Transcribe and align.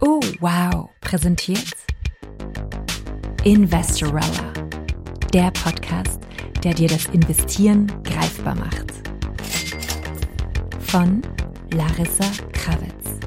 Oh, 0.00 0.20
wow, 0.40 0.90
präsentiert 1.00 1.74
Investorella, 3.44 4.52
der 5.32 5.50
Podcast, 5.50 6.20
der 6.62 6.74
dir 6.74 6.88
das 6.88 7.06
Investieren 7.06 7.86
greifbar 8.04 8.54
macht. 8.54 8.92
Von 10.80 11.22
Larissa 11.72 12.24
Kravitz. 12.52 13.18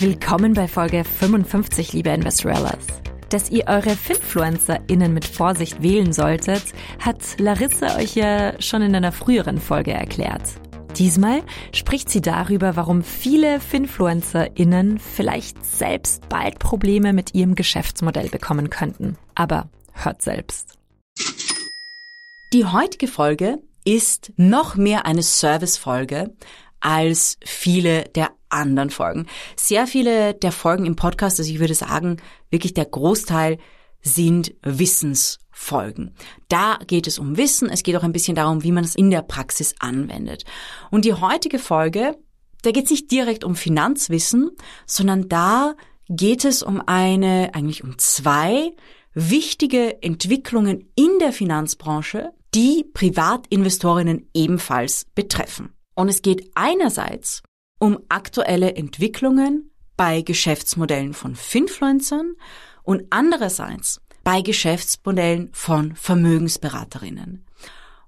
Willkommen 0.00 0.54
bei 0.54 0.66
Folge 0.66 1.04
55, 1.04 1.92
liebe 1.92 2.10
Investorellas. 2.10 2.86
Dass 3.30 3.50
ihr 3.50 3.68
eure 3.68 3.90
FinfluencerInnen 3.90 5.14
mit 5.14 5.24
Vorsicht 5.24 5.82
wählen 5.82 6.12
solltet, 6.12 6.64
hat 6.98 7.18
Larissa 7.38 7.96
euch 7.96 8.14
ja 8.16 8.60
schon 8.60 8.82
in 8.82 8.94
einer 8.94 9.12
früheren 9.12 9.58
Folge 9.58 9.92
erklärt. 9.92 10.42
Diesmal 10.96 11.42
spricht 11.72 12.10
sie 12.10 12.20
darüber, 12.20 12.76
warum 12.76 13.02
viele 13.02 13.60
FinfluencerInnen 13.60 14.98
vielleicht 14.98 15.64
selbst 15.64 16.28
bald 16.28 16.58
Probleme 16.58 17.14
mit 17.14 17.34
ihrem 17.34 17.54
Geschäftsmodell 17.54 18.28
bekommen 18.28 18.68
könnten. 18.68 19.16
Aber 19.34 19.70
hört 19.92 20.20
selbst. 20.20 20.78
Die 22.52 22.66
heutige 22.66 23.08
Folge 23.08 23.58
ist 23.84 24.32
noch 24.36 24.76
mehr 24.76 25.06
eine 25.06 25.22
Service-Folge 25.22 26.34
als 26.80 27.38
viele 27.42 28.04
der 28.14 28.30
anderen 28.50 28.90
Folgen. 28.90 29.26
Sehr 29.56 29.86
viele 29.86 30.34
der 30.34 30.52
Folgen 30.52 30.84
im 30.84 30.96
Podcast, 30.96 31.38
also 31.40 31.50
ich 31.50 31.58
würde 31.58 31.74
sagen, 31.74 32.18
wirklich 32.50 32.74
der 32.74 32.84
Großteil 32.84 33.58
sind 34.02 34.54
Wissensfolgen. 35.62 36.14
Da 36.48 36.78
geht 36.86 37.06
es 37.06 37.18
um 37.18 37.36
Wissen, 37.36 37.68
es 37.68 37.82
geht 37.82 37.96
auch 37.96 38.02
ein 38.02 38.12
bisschen 38.12 38.34
darum, 38.34 38.62
wie 38.62 38.72
man 38.72 38.84
es 38.84 38.94
in 38.94 39.10
der 39.10 39.22
Praxis 39.22 39.74
anwendet. 39.78 40.44
Und 40.90 41.04
die 41.04 41.14
heutige 41.14 41.58
Folge, 41.58 42.16
da 42.62 42.70
geht 42.70 42.84
es 42.84 42.90
nicht 42.90 43.10
direkt 43.10 43.44
um 43.44 43.56
Finanzwissen, 43.56 44.50
sondern 44.86 45.28
da 45.28 45.74
geht 46.08 46.44
es 46.44 46.62
um 46.62 46.82
eine, 46.86 47.50
eigentlich 47.54 47.84
um 47.84 47.98
zwei 47.98 48.72
wichtige 49.14 50.02
Entwicklungen 50.02 50.90
in 50.94 51.18
der 51.20 51.32
Finanzbranche, 51.32 52.32
die 52.54 52.84
Privatinvestorinnen 52.92 54.28
ebenfalls 54.34 55.06
betreffen. 55.14 55.72
Und 55.94 56.08
es 56.08 56.22
geht 56.22 56.50
einerseits 56.54 57.42
um 57.78 57.98
aktuelle 58.08 58.74
Entwicklungen 58.74 59.70
bei 59.96 60.22
Geschäftsmodellen 60.22 61.12
von 61.12 61.34
Finfluencern 61.34 62.34
und 62.82 63.04
andererseits 63.10 64.00
bei 64.24 64.42
Geschäftsmodellen 64.42 65.50
von 65.52 65.94
Vermögensberaterinnen. 65.96 67.44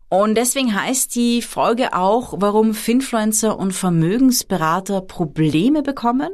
Und 0.08 0.36
deswegen 0.36 0.80
heißt 0.80 1.14
die 1.16 1.42
Folge 1.42 1.94
auch, 1.94 2.34
warum 2.36 2.74
Finfluencer 2.74 3.58
und 3.58 3.72
Vermögensberater 3.72 5.00
Probleme 5.00 5.82
bekommen. 5.82 6.30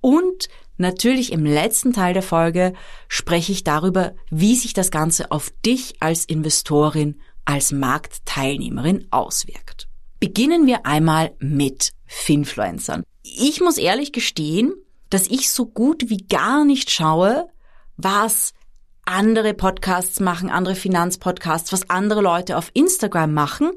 Und 0.00 0.48
natürlich 0.76 1.32
im 1.32 1.44
letzten 1.44 1.92
Teil 1.92 2.14
der 2.14 2.22
Folge 2.22 2.74
spreche 3.08 3.52
ich 3.52 3.64
darüber, 3.64 4.14
wie 4.30 4.54
sich 4.54 4.72
das 4.72 4.90
Ganze 4.90 5.30
auf 5.32 5.50
dich 5.64 5.96
als 6.00 6.24
Investorin, 6.24 7.20
als 7.44 7.72
Marktteilnehmerin 7.72 9.08
auswirkt. 9.10 9.88
Beginnen 10.20 10.66
wir 10.66 10.86
einmal 10.86 11.34
mit 11.38 11.92
Finfluencern. 12.06 13.02
Ich 13.22 13.60
muss 13.60 13.78
ehrlich 13.78 14.12
gestehen, 14.12 14.74
dass 15.10 15.26
ich 15.26 15.50
so 15.50 15.66
gut 15.66 16.08
wie 16.08 16.18
gar 16.18 16.64
nicht 16.64 16.90
schaue, 16.90 17.48
was 17.96 18.52
andere 19.06 19.54
Podcasts 19.54 20.20
machen, 20.20 20.50
andere 20.50 20.74
Finanzpodcasts, 20.74 21.72
was 21.72 21.90
andere 21.90 22.20
Leute 22.20 22.56
auf 22.56 22.70
Instagram 22.74 23.32
machen. 23.32 23.72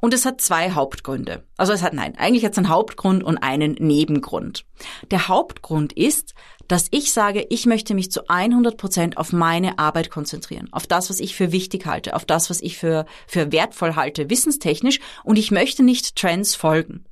Und 0.00 0.14
es 0.14 0.24
hat 0.24 0.40
zwei 0.40 0.72
Hauptgründe. 0.72 1.44
Also 1.56 1.72
es 1.72 1.82
hat, 1.82 1.92
nein, 1.92 2.14
eigentlich 2.18 2.44
hat 2.44 2.52
es 2.52 2.58
einen 2.58 2.68
Hauptgrund 2.68 3.22
und 3.22 3.38
einen 3.38 3.74
Nebengrund. 3.74 4.64
Der 5.10 5.28
Hauptgrund 5.28 5.92
ist, 5.92 6.34
dass 6.68 6.88
ich 6.90 7.12
sage, 7.12 7.46
ich 7.50 7.66
möchte 7.66 7.94
mich 7.94 8.10
zu 8.10 8.28
100 8.28 8.76
Prozent 8.76 9.16
auf 9.18 9.32
meine 9.32 9.78
Arbeit 9.78 10.10
konzentrieren, 10.10 10.68
auf 10.72 10.86
das, 10.86 11.10
was 11.10 11.20
ich 11.20 11.34
für 11.34 11.52
wichtig 11.52 11.86
halte, 11.86 12.16
auf 12.16 12.24
das, 12.24 12.50
was 12.50 12.60
ich 12.60 12.78
für, 12.78 13.06
für 13.26 13.52
wertvoll 13.52 13.94
halte, 13.94 14.30
wissenstechnisch. 14.30 15.00
Und 15.24 15.38
ich 15.38 15.50
möchte 15.50 15.82
nicht 15.82 16.16
Trends 16.16 16.54
folgen. 16.54 17.04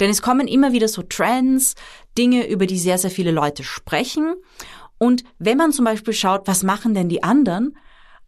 Denn 0.00 0.10
es 0.10 0.22
kommen 0.22 0.48
immer 0.48 0.72
wieder 0.72 0.88
so 0.88 1.02
Trends, 1.02 1.74
Dinge, 2.18 2.46
über 2.46 2.66
die 2.66 2.78
sehr, 2.78 2.98
sehr 2.98 3.10
viele 3.10 3.30
Leute 3.30 3.64
sprechen. 3.64 4.34
Und 5.02 5.24
wenn 5.40 5.58
man 5.58 5.72
zum 5.72 5.84
Beispiel 5.84 6.14
schaut, 6.14 6.46
was 6.46 6.62
machen 6.62 6.94
denn 6.94 7.08
die 7.08 7.24
anderen, 7.24 7.76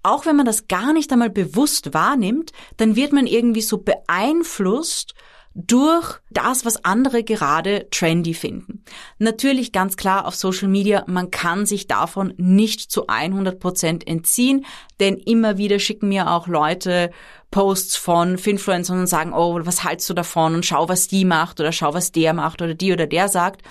auch 0.02 0.26
wenn 0.26 0.34
man 0.34 0.44
das 0.44 0.66
gar 0.66 0.92
nicht 0.92 1.12
einmal 1.12 1.30
bewusst 1.30 1.94
wahrnimmt, 1.94 2.50
dann 2.78 2.96
wird 2.96 3.12
man 3.12 3.28
irgendwie 3.28 3.62
so 3.62 3.78
beeinflusst 3.78 5.14
durch 5.54 6.18
das, 6.32 6.64
was 6.64 6.84
andere 6.84 7.22
gerade 7.22 7.86
trendy 7.92 8.34
finden. 8.34 8.82
Natürlich 9.20 9.70
ganz 9.70 9.96
klar 9.96 10.26
auf 10.26 10.34
Social 10.34 10.66
Media, 10.66 11.04
man 11.06 11.30
kann 11.30 11.64
sich 11.64 11.86
davon 11.86 12.34
nicht 12.38 12.90
zu 12.90 13.06
100 13.06 13.60
Prozent 13.60 14.04
entziehen, 14.08 14.66
denn 14.98 15.16
immer 15.16 15.58
wieder 15.58 15.78
schicken 15.78 16.08
mir 16.08 16.28
auch 16.28 16.48
Leute 16.48 17.12
Posts 17.52 17.94
von 17.94 18.36
Finfluencern 18.36 18.98
und 18.98 19.06
sagen, 19.06 19.32
oh, 19.32 19.60
was 19.62 19.84
hältst 19.84 20.10
du 20.10 20.14
davon 20.14 20.56
und 20.56 20.66
schau, 20.66 20.88
was 20.88 21.06
die 21.06 21.24
macht 21.24 21.60
oder 21.60 21.70
schau, 21.70 21.94
was 21.94 22.10
der 22.10 22.32
macht 22.32 22.62
oder 22.62 22.74
die 22.74 22.92
oder 22.92 23.06
der 23.06 23.28
sagt. 23.28 23.62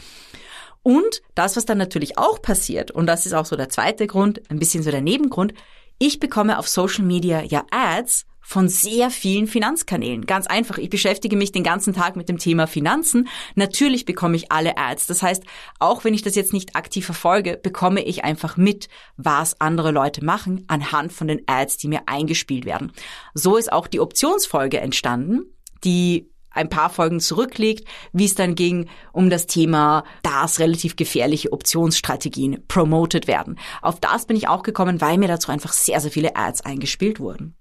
Und 0.83 1.21
das, 1.33 1.55
was 1.55 1.65
dann 1.65 1.77
natürlich 1.77 2.17
auch 2.17 2.41
passiert, 2.41 2.91
und 2.91 3.07
das 3.07 3.25
ist 3.25 3.33
auch 3.33 3.45
so 3.45 3.55
der 3.55 3.69
zweite 3.69 4.05
Grund, 4.05 4.41
ein 4.49 4.59
bisschen 4.59 4.83
so 4.83 4.91
der 4.91 5.01
Nebengrund, 5.01 5.53
ich 5.97 6.19
bekomme 6.19 6.59
auf 6.59 6.67
Social 6.67 7.05
Media 7.05 7.41
ja 7.41 7.63
Ads 7.71 8.25
von 8.45 8.67
sehr 8.67 9.09
vielen 9.09 9.47
Finanzkanälen. 9.47 10.25
Ganz 10.25 10.47
einfach, 10.47 10.77
ich 10.77 10.89
beschäftige 10.89 11.37
mich 11.37 11.53
den 11.53 11.63
ganzen 11.63 11.93
Tag 11.93 12.17
mit 12.17 12.27
dem 12.27 12.37
Thema 12.37 12.67
Finanzen. 12.67 13.29
Natürlich 13.55 14.03
bekomme 14.03 14.35
ich 14.35 14.51
alle 14.51 14.77
Ads. 14.77 15.07
Das 15.07 15.23
heißt, 15.23 15.43
auch 15.79 16.03
wenn 16.03 16.13
ich 16.13 16.23
das 16.23 16.35
jetzt 16.35 16.51
nicht 16.51 16.75
aktiv 16.75 17.05
verfolge, 17.05 17.57
bekomme 17.61 18.03
ich 18.03 18.25
einfach 18.25 18.57
mit, 18.57 18.89
was 19.15 19.61
andere 19.61 19.91
Leute 19.91 20.25
machen, 20.25 20.65
anhand 20.67 21.13
von 21.13 21.29
den 21.29 21.43
Ads, 21.47 21.77
die 21.77 21.87
mir 21.87 22.01
eingespielt 22.07 22.65
werden. 22.65 22.91
So 23.33 23.55
ist 23.55 23.71
auch 23.71 23.87
die 23.87 24.01
Optionsfolge 24.01 24.81
entstanden, 24.81 25.45
die 25.85 26.29
ein 26.53 26.69
paar 26.69 26.89
Folgen 26.89 27.19
zurückliegt, 27.19 27.87
wie 28.13 28.25
es 28.25 28.35
dann 28.35 28.55
ging 28.55 28.87
um 29.11 29.29
das 29.29 29.47
Thema, 29.47 30.03
dass 30.21 30.59
relativ 30.59 30.95
gefährliche 30.95 31.51
Optionsstrategien 31.51 32.63
promoted 32.67 33.27
werden. 33.27 33.59
Auf 33.81 33.99
das 33.99 34.25
bin 34.25 34.37
ich 34.37 34.47
auch 34.47 34.63
gekommen, 34.63 35.01
weil 35.01 35.17
mir 35.17 35.27
dazu 35.27 35.51
einfach 35.51 35.73
sehr, 35.73 35.99
sehr 35.99 36.11
viele 36.11 36.35
Ads 36.35 36.61
eingespielt 36.61 37.19
wurden. 37.19 37.55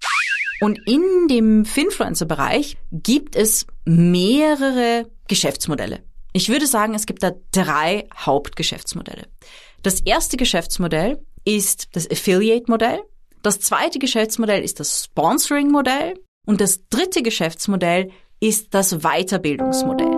Und 0.61 0.79
in 0.87 1.27
dem 1.29 1.65
Finfluencer-Bereich 1.65 2.77
gibt 2.91 3.35
es 3.35 3.65
mehrere 3.85 5.09
Geschäftsmodelle. 5.27 6.03
Ich 6.31 6.49
würde 6.49 6.67
sagen, 6.67 6.95
es 6.95 7.05
gibt 7.05 7.21
da 7.21 7.31
drei 7.51 8.07
Hauptgeschäftsmodelle. 8.15 9.27
Das 9.81 9.99
erste 9.99 10.37
Geschäftsmodell 10.37 11.21
ist 11.43 11.89
das 11.95 12.09
Affiliate-Modell. 12.09 13.01
Das 13.41 13.59
zweite 13.59 13.99
Geschäftsmodell 13.99 14.63
ist 14.63 14.79
das 14.79 15.03
Sponsoring-Modell. 15.03 16.15
Und 16.45 16.59
das 16.59 16.87
dritte 16.89 17.21
Geschäftsmodell 17.21 18.11
ist 18.43 18.73
das 18.73 18.97
Weiterbildungsmodell. 19.03 20.11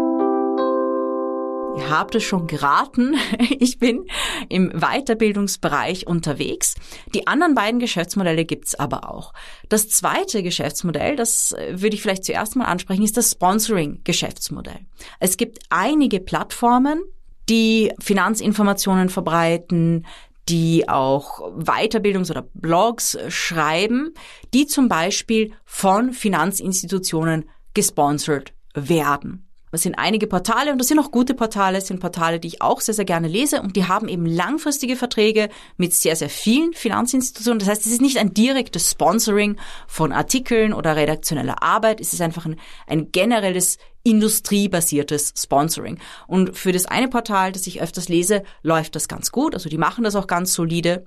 Ihr 1.77 1.89
habt 1.91 2.15
es 2.15 2.23
schon 2.23 2.47
geraten, 2.47 3.15
ich 3.59 3.77
bin 3.77 4.07
im 4.49 4.71
Weiterbildungsbereich 4.71 6.07
unterwegs. 6.07 6.73
Die 7.13 7.27
anderen 7.27 7.53
beiden 7.53 7.79
Geschäftsmodelle 7.79 8.45
gibt's 8.45 8.73
aber 8.73 9.11
auch. 9.11 9.31
Das 9.69 9.89
zweite 9.89 10.41
Geschäftsmodell, 10.41 11.15
das 11.15 11.51
äh, 11.51 11.79
würde 11.79 11.95
ich 11.95 12.01
vielleicht 12.01 12.25
zuerst 12.25 12.55
mal 12.55 12.65
ansprechen, 12.65 13.03
ist 13.03 13.15
das 13.15 13.29
Sponsoring-Geschäftsmodell. 13.29 14.79
Es 15.19 15.37
gibt 15.37 15.59
einige 15.69 16.19
Plattformen, 16.19 17.03
die 17.47 17.93
Finanzinformationen 17.99 19.09
verbreiten, 19.09 20.07
die 20.49 20.89
auch 20.89 21.41
Weiterbildungs- 21.59 22.31
oder 22.31 22.47
Blogs 22.55 23.19
schreiben, 23.27 24.15
die 24.55 24.65
zum 24.65 24.89
Beispiel 24.89 25.51
von 25.63 26.11
Finanzinstitutionen 26.11 27.45
gesponsert 27.75 28.53
werden. 28.73 29.45
Das 29.75 29.81
sind 29.81 29.95
einige 29.95 30.27
Portale 30.27 30.71
und 30.71 30.77
das 30.77 30.87
sind 30.87 30.99
auch 30.99 31.11
gute 31.11 31.33
Portale, 31.33 31.79
das 31.79 31.87
sind 31.87 31.99
Portale, 31.99 32.39
die 32.39 32.47
ich 32.47 32.61
auch 32.61 32.79
sehr, 32.79 32.93
sehr 32.93 33.03
gerne 33.03 33.27
lese 33.27 33.61
und 33.61 33.75
die 33.75 33.85
haben 33.85 34.07
eben 34.07 34.25
langfristige 34.25 34.95
Verträge 34.95 35.49
mit 35.75 35.93
sehr, 35.93 36.15
sehr 36.15 36.29
vielen 36.29 36.71
Finanzinstitutionen. 36.71 37.59
Das 37.59 37.67
heißt, 37.67 37.85
es 37.85 37.91
ist 37.91 38.01
nicht 38.01 38.17
ein 38.17 38.33
direktes 38.33 38.89
Sponsoring 38.89 39.57
von 39.85 40.13
Artikeln 40.13 40.71
oder 40.71 40.95
redaktioneller 40.95 41.61
Arbeit, 41.61 41.99
es 41.99 42.13
ist 42.13 42.21
einfach 42.21 42.45
ein, 42.45 42.57
ein 42.87 43.11
generelles 43.11 43.77
industriebasiertes 44.03 45.33
Sponsoring. 45.35 45.99
Und 46.25 46.57
für 46.57 46.71
das 46.71 46.85
eine 46.85 47.09
Portal, 47.09 47.51
das 47.51 47.67
ich 47.67 47.81
öfters 47.81 48.07
lese, 48.07 48.43
läuft 48.61 48.95
das 48.95 49.09
ganz 49.09 49.33
gut. 49.33 49.55
Also 49.55 49.67
die 49.67 49.77
machen 49.77 50.05
das 50.05 50.15
auch 50.15 50.27
ganz 50.27 50.53
solide. 50.53 51.05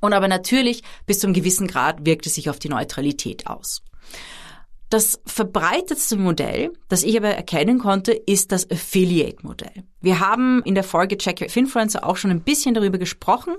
Und 0.00 0.12
aber 0.12 0.28
natürlich 0.28 0.82
bis 1.06 1.20
zu 1.20 1.28
einem 1.28 1.34
gewissen 1.34 1.66
Grad 1.66 2.04
wirkt 2.04 2.26
es 2.26 2.34
sich 2.34 2.50
auf 2.50 2.58
die 2.58 2.68
Neutralität 2.68 3.46
aus. 3.46 3.82
Das 4.90 5.20
verbreitetste 5.24 6.16
Modell, 6.16 6.72
das 6.88 7.04
ich 7.04 7.16
aber 7.16 7.28
erkennen 7.28 7.78
konnte, 7.78 8.12
ist 8.12 8.50
das 8.50 8.68
Affiliate-Modell. 8.68 9.84
Wir 10.00 10.18
haben 10.18 10.62
in 10.64 10.74
der 10.74 10.82
Folge 10.82 11.16
Check 11.16 11.40
Your 11.40 11.56
Influencer 11.56 12.04
auch 12.04 12.16
schon 12.16 12.32
ein 12.32 12.42
bisschen 12.42 12.74
darüber 12.74 12.98
gesprochen, 12.98 13.54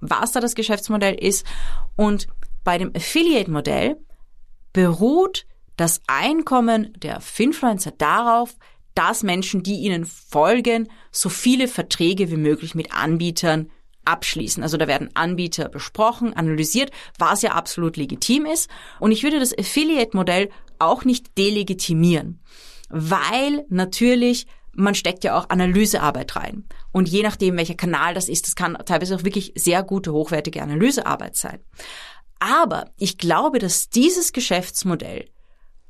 was 0.00 0.30
da 0.30 0.38
das 0.38 0.54
Geschäftsmodell 0.54 1.14
ist. 1.14 1.44
Und 1.96 2.28
bei 2.62 2.78
dem 2.78 2.94
Affiliate-Modell 2.94 3.96
beruht 4.72 5.46
das 5.76 6.00
Einkommen 6.06 6.92
der 6.96 7.20
Finfluencer 7.20 7.90
darauf, 7.90 8.54
dass 8.94 9.24
Menschen, 9.24 9.64
die 9.64 9.80
ihnen 9.80 10.04
folgen, 10.04 10.88
so 11.10 11.28
viele 11.28 11.66
Verträge 11.66 12.30
wie 12.30 12.36
möglich 12.36 12.76
mit 12.76 12.94
Anbietern 12.94 13.68
abschließen. 14.04 14.62
Also 14.62 14.76
da 14.76 14.86
werden 14.88 15.10
Anbieter 15.14 15.68
besprochen, 15.68 16.34
analysiert, 16.34 16.90
was 17.18 17.42
ja 17.42 17.52
absolut 17.52 17.96
legitim 17.96 18.46
ist. 18.46 18.68
Und 19.00 19.12
ich 19.12 19.22
würde 19.22 19.38
das 19.38 19.56
Affiliate-Modell 19.56 20.50
auch 20.78 21.04
nicht 21.04 21.38
delegitimieren, 21.38 22.42
weil 22.88 23.64
natürlich 23.68 24.46
man 24.74 24.94
steckt 24.94 25.22
ja 25.22 25.38
auch 25.38 25.50
Analysearbeit 25.50 26.34
rein. 26.36 26.64
Und 26.92 27.08
je 27.08 27.22
nachdem, 27.22 27.56
welcher 27.56 27.74
Kanal 27.74 28.14
das 28.14 28.28
ist, 28.28 28.46
das 28.46 28.56
kann 28.56 28.76
teilweise 28.86 29.14
auch 29.16 29.24
wirklich 29.24 29.52
sehr 29.54 29.82
gute, 29.82 30.12
hochwertige 30.12 30.62
Analysearbeit 30.62 31.36
sein. 31.36 31.60
Aber 32.38 32.86
ich 32.96 33.18
glaube, 33.18 33.58
dass 33.58 33.90
dieses 33.90 34.32
Geschäftsmodell 34.32 35.28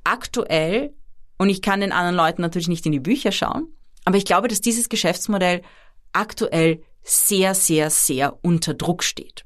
aktuell, 0.05 0.95
und 1.39 1.49
ich 1.49 1.63
kann 1.63 1.81
den 1.81 1.93
anderen 1.93 2.17
Leuten 2.17 2.43
natürlich 2.43 2.69
nicht 2.69 2.85
in 2.85 2.93
die 2.93 3.01
Bücher 3.01 3.33
schauen, 3.33 3.69
aber 4.05 4.17
ich 4.17 4.25
glaube, 4.25 4.49
dass 4.49 4.61
dieses 4.61 4.89
Geschäftsmodell 4.89 5.63
aktuell 6.13 6.83
sehr, 7.03 7.55
sehr, 7.55 7.91
sehr 7.91 8.39
unter 8.43 8.75
Druck 8.75 9.03
steht. 9.03 9.45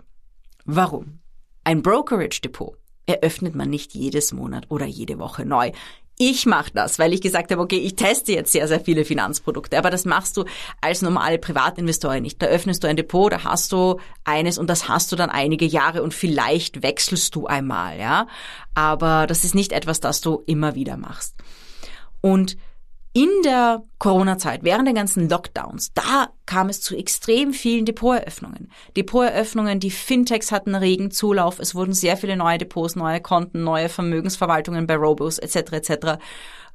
Warum? 0.64 1.20
Ein 1.64 1.82
Brokerage 1.82 2.40
Depot 2.42 2.76
eröffnet 3.06 3.54
man 3.54 3.70
nicht 3.70 3.94
jedes 3.94 4.32
Monat 4.32 4.66
oder 4.68 4.86
jede 4.86 5.18
Woche 5.18 5.44
neu. 5.44 5.72
Ich 6.18 6.46
mache 6.46 6.70
das, 6.72 6.98
weil 6.98 7.12
ich 7.12 7.20
gesagt 7.20 7.50
habe, 7.52 7.60
okay, 7.60 7.76
ich 7.76 7.94
teste 7.94 8.32
jetzt 8.32 8.50
sehr, 8.50 8.66
sehr 8.68 8.80
viele 8.80 9.04
Finanzprodukte, 9.04 9.76
aber 9.76 9.90
das 9.90 10.06
machst 10.06 10.36
du 10.38 10.44
als 10.80 11.02
normale 11.02 11.38
Privatinvestorin 11.38 12.22
nicht. 12.22 12.40
Da 12.40 12.46
öffnest 12.46 12.82
du 12.82 12.88
ein 12.88 12.96
Depot, 12.96 13.30
da 13.30 13.44
hast 13.44 13.70
du 13.72 14.00
eines 14.24 14.56
und 14.56 14.70
das 14.70 14.88
hast 14.88 15.12
du 15.12 15.16
dann 15.16 15.28
einige 15.28 15.66
Jahre 15.66 16.02
und 16.02 16.14
vielleicht 16.14 16.82
wechselst 16.82 17.34
du 17.34 17.46
einmal, 17.46 17.98
ja. 17.98 18.28
Aber 18.74 19.26
das 19.26 19.44
ist 19.44 19.54
nicht 19.54 19.72
etwas, 19.72 20.00
das 20.00 20.22
du 20.22 20.42
immer 20.46 20.74
wieder 20.74 20.96
machst. 20.96 21.34
Und 22.22 22.56
in 23.16 23.30
der 23.44 23.82
Corona-Zeit, 23.98 24.62
während 24.62 24.86
der 24.86 24.92
ganzen 24.92 25.30
Lockdowns, 25.30 25.94
da 25.94 26.28
kam 26.44 26.68
es 26.68 26.82
zu 26.82 26.94
extrem 26.94 27.54
vielen 27.54 27.86
Depoteröffnungen. 27.86 28.70
Depoteröffnungen, 28.94 29.80
die 29.80 29.90
Fintechs 29.90 30.52
hatten 30.52 30.74
regen 30.74 31.10
Zulauf, 31.10 31.58
es 31.58 31.74
wurden 31.74 31.94
sehr 31.94 32.18
viele 32.18 32.36
neue 32.36 32.58
Depots, 32.58 32.94
neue 32.94 33.22
Konten, 33.22 33.64
neue 33.64 33.88
Vermögensverwaltungen 33.88 34.86
bei 34.86 34.96
Robos 34.96 35.38
etc. 35.38 35.72
etc. 35.72 35.94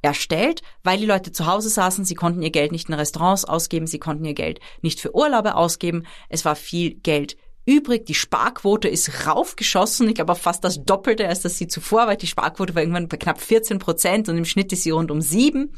erstellt, 0.02 0.62
weil 0.82 0.98
die 0.98 1.06
Leute 1.06 1.30
zu 1.30 1.46
Hause 1.46 1.68
saßen, 1.68 2.04
sie 2.04 2.16
konnten 2.16 2.42
ihr 2.42 2.50
Geld 2.50 2.72
nicht 2.72 2.88
in 2.88 2.94
Restaurants 2.94 3.44
ausgeben, 3.44 3.86
sie 3.86 4.00
konnten 4.00 4.24
ihr 4.24 4.34
Geld 4.34 4.58
nicht 4.80 4.98
für 4.98 5.14
Urlaube 5.14 5.54
ausgeben, 5.54 6.06
es 6.28 6.44
war 6.44 6.56
viel 6.56 6.94
Geld 6.94 7.36
übrig. 7.66 8.04
Die 8.06 8.14
Sparquote 8.14 8.88
ist 8.88 9.28
raufgeschossen. 9.28 10.08
Ich 10.08 10.16
glaube 10.16 10.34
fast 10.34 10.64
das 10.64 10.84
Doppelte, 10.84 11.28
als 11.28 11.42
das 11.42 11.56
sie 11.56 11.68
zuvor 11.68 12.08
war. 12.08 12.16
Die 12.16 12.26
Sparquote 12.26 12.74
war 12.74 12.82
irgendwann 12.82 13.06
bei 13.06 13.16
knapp 13.16 13.40
14 13.40 13.78
Prozent 13.78 14.28
und 14.28 14.36
im 14.36 14.44
Schnitt 14.44 14.72
ist 14.72 14.82
sie 14.82 14.90
rund 14.90 15.12
um 15.12 15.20
sieben 15.20 15.72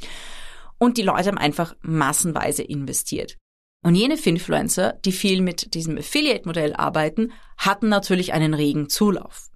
und 0.84 0.98
die 0.98 1.02
Leute 1.02 1.28
haben 1.28 1.38
einfach 1.38 1.74
massenweise 1.80 2.62
investiert. 2.62 3.38
Und 3.82 3.94
jene 3.94 4.18
Finfluencer, 4.18 4.92
die 5.04 5.12
viel 5.12 5.40
mit 5.40 5.72
diesem 5.74 5.96
Affiliate-Modell 5.96 6.74
arbeiten, 6.74 7.32
hatten 7.56 7.88
natürlich 7.88 8.34
einen 8.34 8.52
regen 8.52 8.90
Zulauf. 8.90 9.50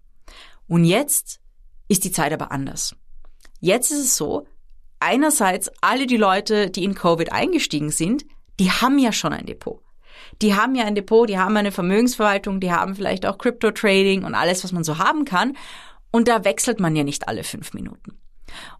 Und 0.68 0.84
jetzt 0.84 1.40
ist 1.86 2.04
die 2.04 2.12
Zeit 2.12 2.32
aber 2.32 2.50
anders. 2.50 2.96
Jetzt 3.60 3.90
ist 3.90 3.98
es 3.98 4.16
so, 4.16 4.46
einerseits 5.00 5.70
alle 5.82 6.06
die 6.06 6.16
Leute, 6.16 6.70
die 6.70 6.84
in 6.84 6.94
Covid 6.94 7.30
eingestiegen 7.30 7.90
sind, 7.90 8.24
die 8.58 8.70
haben 8.70 8.98
ja 8.98 9.12
schon 9.12 9.34
ein 9.34 9.44
Depot. 9.46 9.82
Die 10.40 10.54
haben 10.54 10.74
ja 10.74 10.84
ein 10.84 10.94
Depot, 10.94 11.28
die 11.28 11.38
haben 11.38 11.56
eine 11.58 11.72
Vermögensverwaltung, 11.72 12.58
die 12.58 12.72
haben 12.72 12.96
vielleicht 12.96 13.26
auch 13.26 13.36
Crypto-Trading 13.36 14.24
und 14.24 14.34
alles, 14.34 14.64
was 14.64 14.72
man 14.72 14.84
so 14.84 14.96
haben 14.96 15.26
kann. 15.26 15.56
Und 16.10 16.26
da 16.26 16.44
wechselt 16.44 16.80
man 16.80 16.96
ja 16.96 17.04
nicht 17.04 17.28
alle 17.28 17.44
fünf 17.44 17.74
Minuten. 17.74 18.18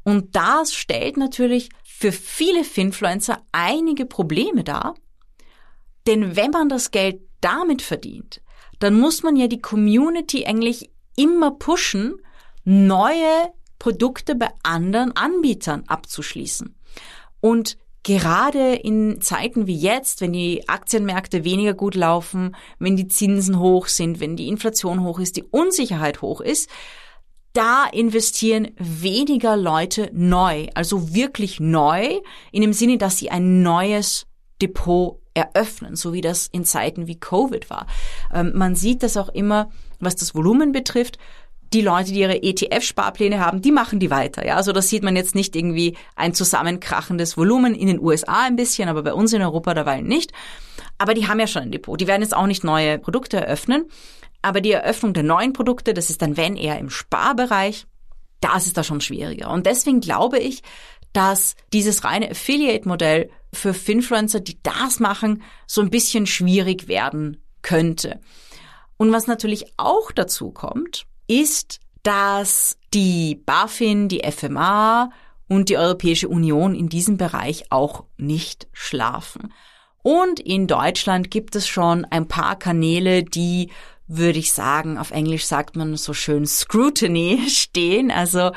Und 0.03 0.35
das 0.35 0.73
stellt 0.73 1.17
natürlich 1.19 1.69
für 1.99 2.13
viele 2.13 2.63
Finfluencer 2.63 3.43
einige 3.51 4.07
Probleme 4.07 4.63
dar. 4.63 4.95
Denn 6.07 6.37
wenn 6.37 6.53
man 6.53 6.69
das 6.69 6.93
Geld 6.93 7.21
damit 7.41 7.83
verdient, 7.83 8.41
dann 8.79 9.01
muss 9.01 9.25
man 9.25 9.35
ja 9.35 9.49
die 9.49 9.61
Community 9.61 10.47
eigentlich 10.47 10.93
immer 11.17 11.51
pushen, 11.51 12.15
neue 12.63 13.53
Produkte 13.81 14.37
bei 14.37 14.49
anderen 14.63 15.17
Anbietern 15.17 15.83
abzuschließen. 15.89 16.77
Und 17.41 17.77
gerade 18.05 18.75
in 18.77 19.21
Zeiten 19.21 19.67
wie 19.67 19.77
jetzt, 19.77 20.21
wenn 20.21 20.33
die 20.33 20.69
Aktienmärkte 20.69 21.43
weniger 21.43 21.75
gut 21.75 21.97
laufen, 21.97 22.55
wenn 22.79 22.97
die 22.97 23.09
Zinsen 23.09 23.59
hoch 23.59 23.89
sind, 23.89 24.21
wenn 24.21 24.37
die 24.37 24.47
Inflation 24.47 25.03
hoch 25.03 25.19
ist, 25.19 25.37
die 25.37 25.43
Unsicherheit 25.51 26.23
hoch 26.23 26.41
ist, 26.41 26.71
da 27.59 27.87
investieren 27.87 28.69
weniger 28.79 29.57
Leute 29.57 30.11
neu, 30.13 30.69
also 30.75 31.13
wirklich 31.13 31.59
neu, 31.59 32.21
in 32.53 32.63
dem 32.63 32.73
Sinne, 32.73 32.99
dass 32.99 33.19
sie 33.19 33.33
ein 33.33 33.63
neues 33.63 34.29
Depot 34.63 35.21
eröffnen, 35.35 35.97
so 35.97 36.13
wie 36.13 36.21
das 36.21 36.47
in 36.47 36.65
Zeiten 36.65 37.09
wie 37.09 37.19
Covid 37.19 37.69
war. 37.69 37.89
Ähm, 38.33 38.53
man 38.55 38.77
sieht 38.77 39.03
das 39.03 39.17
auch 39.17 39.29
immer, 39.29 39.71
was 39.99 40.15
das 40.15 40.37
Volumen 40.37 40.71
betrifft. 40.71 41.19
Die 41.73 41.81
Leute, 41.81 42.13
die 42.13 42.21
ihre 42.21 42.45
ETF-Sparpläne 42.45 43.41
haben, 43.41 43.61
die 43.61 43.73
machen 43.73 43.99
die 43.99 44.11
weiter. 44.11 44.47
Ja, 44.47 44.55
also 44.55 44.71
das 44.71 44.89
sieht 44.89 45.03
man 45.03 45.17
jetzt 45.17 45.35
nicht 45.35 45.57
irgendwie 45.57 45.97
ein 46.15 46.35
zusammenkrachendes 46.35 47.37
Volumen 47.37 47.75
in 47.75 47.89
den 47.89 48.01
USA 48.01 48.45
ein 48.45 48.55
bisschen, 48.55 48.89
aber 48.89 49.03
bei 49.03 49.13
uns 49.13 49.33
in 49.33 49.43
Europa 49.43 49.75
derweil 49.75 50.03
nicht. 50.03 50.33
Aber 50.97 51.13
die 51.13 51.27
haben 51.27 51.41
ja 51.41 51.49
schon 51.49 51.63
ein 51.63 51.73
Depot. 51.73 52.01
Die 52.01 52.07
werden 52.07 52.23
jetzt 52.23 52.37
auch 52.37 52.47
nicht 52.47 52.63
neue 52.63 53.01
Produkte 53.01 53.37
eröffnen. 53.37 53.87
Aber 54.49 54.63
die 54.63 54.73
Eröffnung 54.73 55.13
der 55.13 55.25
neuen 55.25 55.53
Produkte, 55.53 55.93
das 55.93 56.09
ist 56.09 56.23
dann 56.23 56.39
wenn 56.39 56.57
eher 56.57 56.79
im 56.79 56.89
Sparbereich, 56.89 57.87
das 58.41 58.67
ist 58.67 58.79
da 58.79 58.83
schon 58.83 59.03
schwieriger. 59.03 59.51
Und 59.51 59.67
deswegen 59.67 60.01
glaube 60.01 60.39
ich, 60.39 60.63
dass 61.13 61.55
dieses 61.75 62.03
reine 62.03 62.31
Affiliate-Modell 62.31 63.29
für 63.53 63.75
Finfluencer, 63.75 64.41
die 64.41 64.59
das 64.63 65.01
machen, 65.01 65.43
so 65.67 65.83
ein 65.83 65.91
bisschen 65.91 66.25
schwierig 66.25 66.89
werden 66.89 67.43
könnte. 67.61 68.21
Und 68.97 69.13
was 69.13 69.27
natürlich 69.27 69.67
auch 69.77 70.13
dazu 70.13 70.51
kommt, 70.51 71.05
ist, 71.27 71.81
dass 72.03 72.79
die 72.95 73.35
BaFin, 73.35 74.09
die 74.09 74.23
FMA 74.23 75.11
und 75.47 75.69
die 75.69 75.77
Europäische 75.77 76.29
Union 76.29 76.75
in 76.75 76.89
diesem 76.89 77.19
Bereich 77.19 77.65
auch 77.69 78.05
nicht 78.17 78.67
schlafen. 78.73 79.53
Und 80.03 80.41
in 80.41 80.67
Deutschland 80.67 81.31
gibt 81.31 81.55
es 81.55 81.69
schon 81.69 82.07
ein 82.07 82.29
paar 82.29 82.59
Kanäle, 82.59 83.25
die 83.25 83.71
würde 84.09 84.39
ich 84.39 84.53
sagen, 84.53 84.99
auf 84.99 85.11
Englisch 85.11 85.45
sagt 85.45 85.77
man 85.77 85.97
so 85.97 86.15
schön 86.15 86.47
Scrutiny 86.47 87.43
stehen, 87.49 88.11
also 88.11 88.51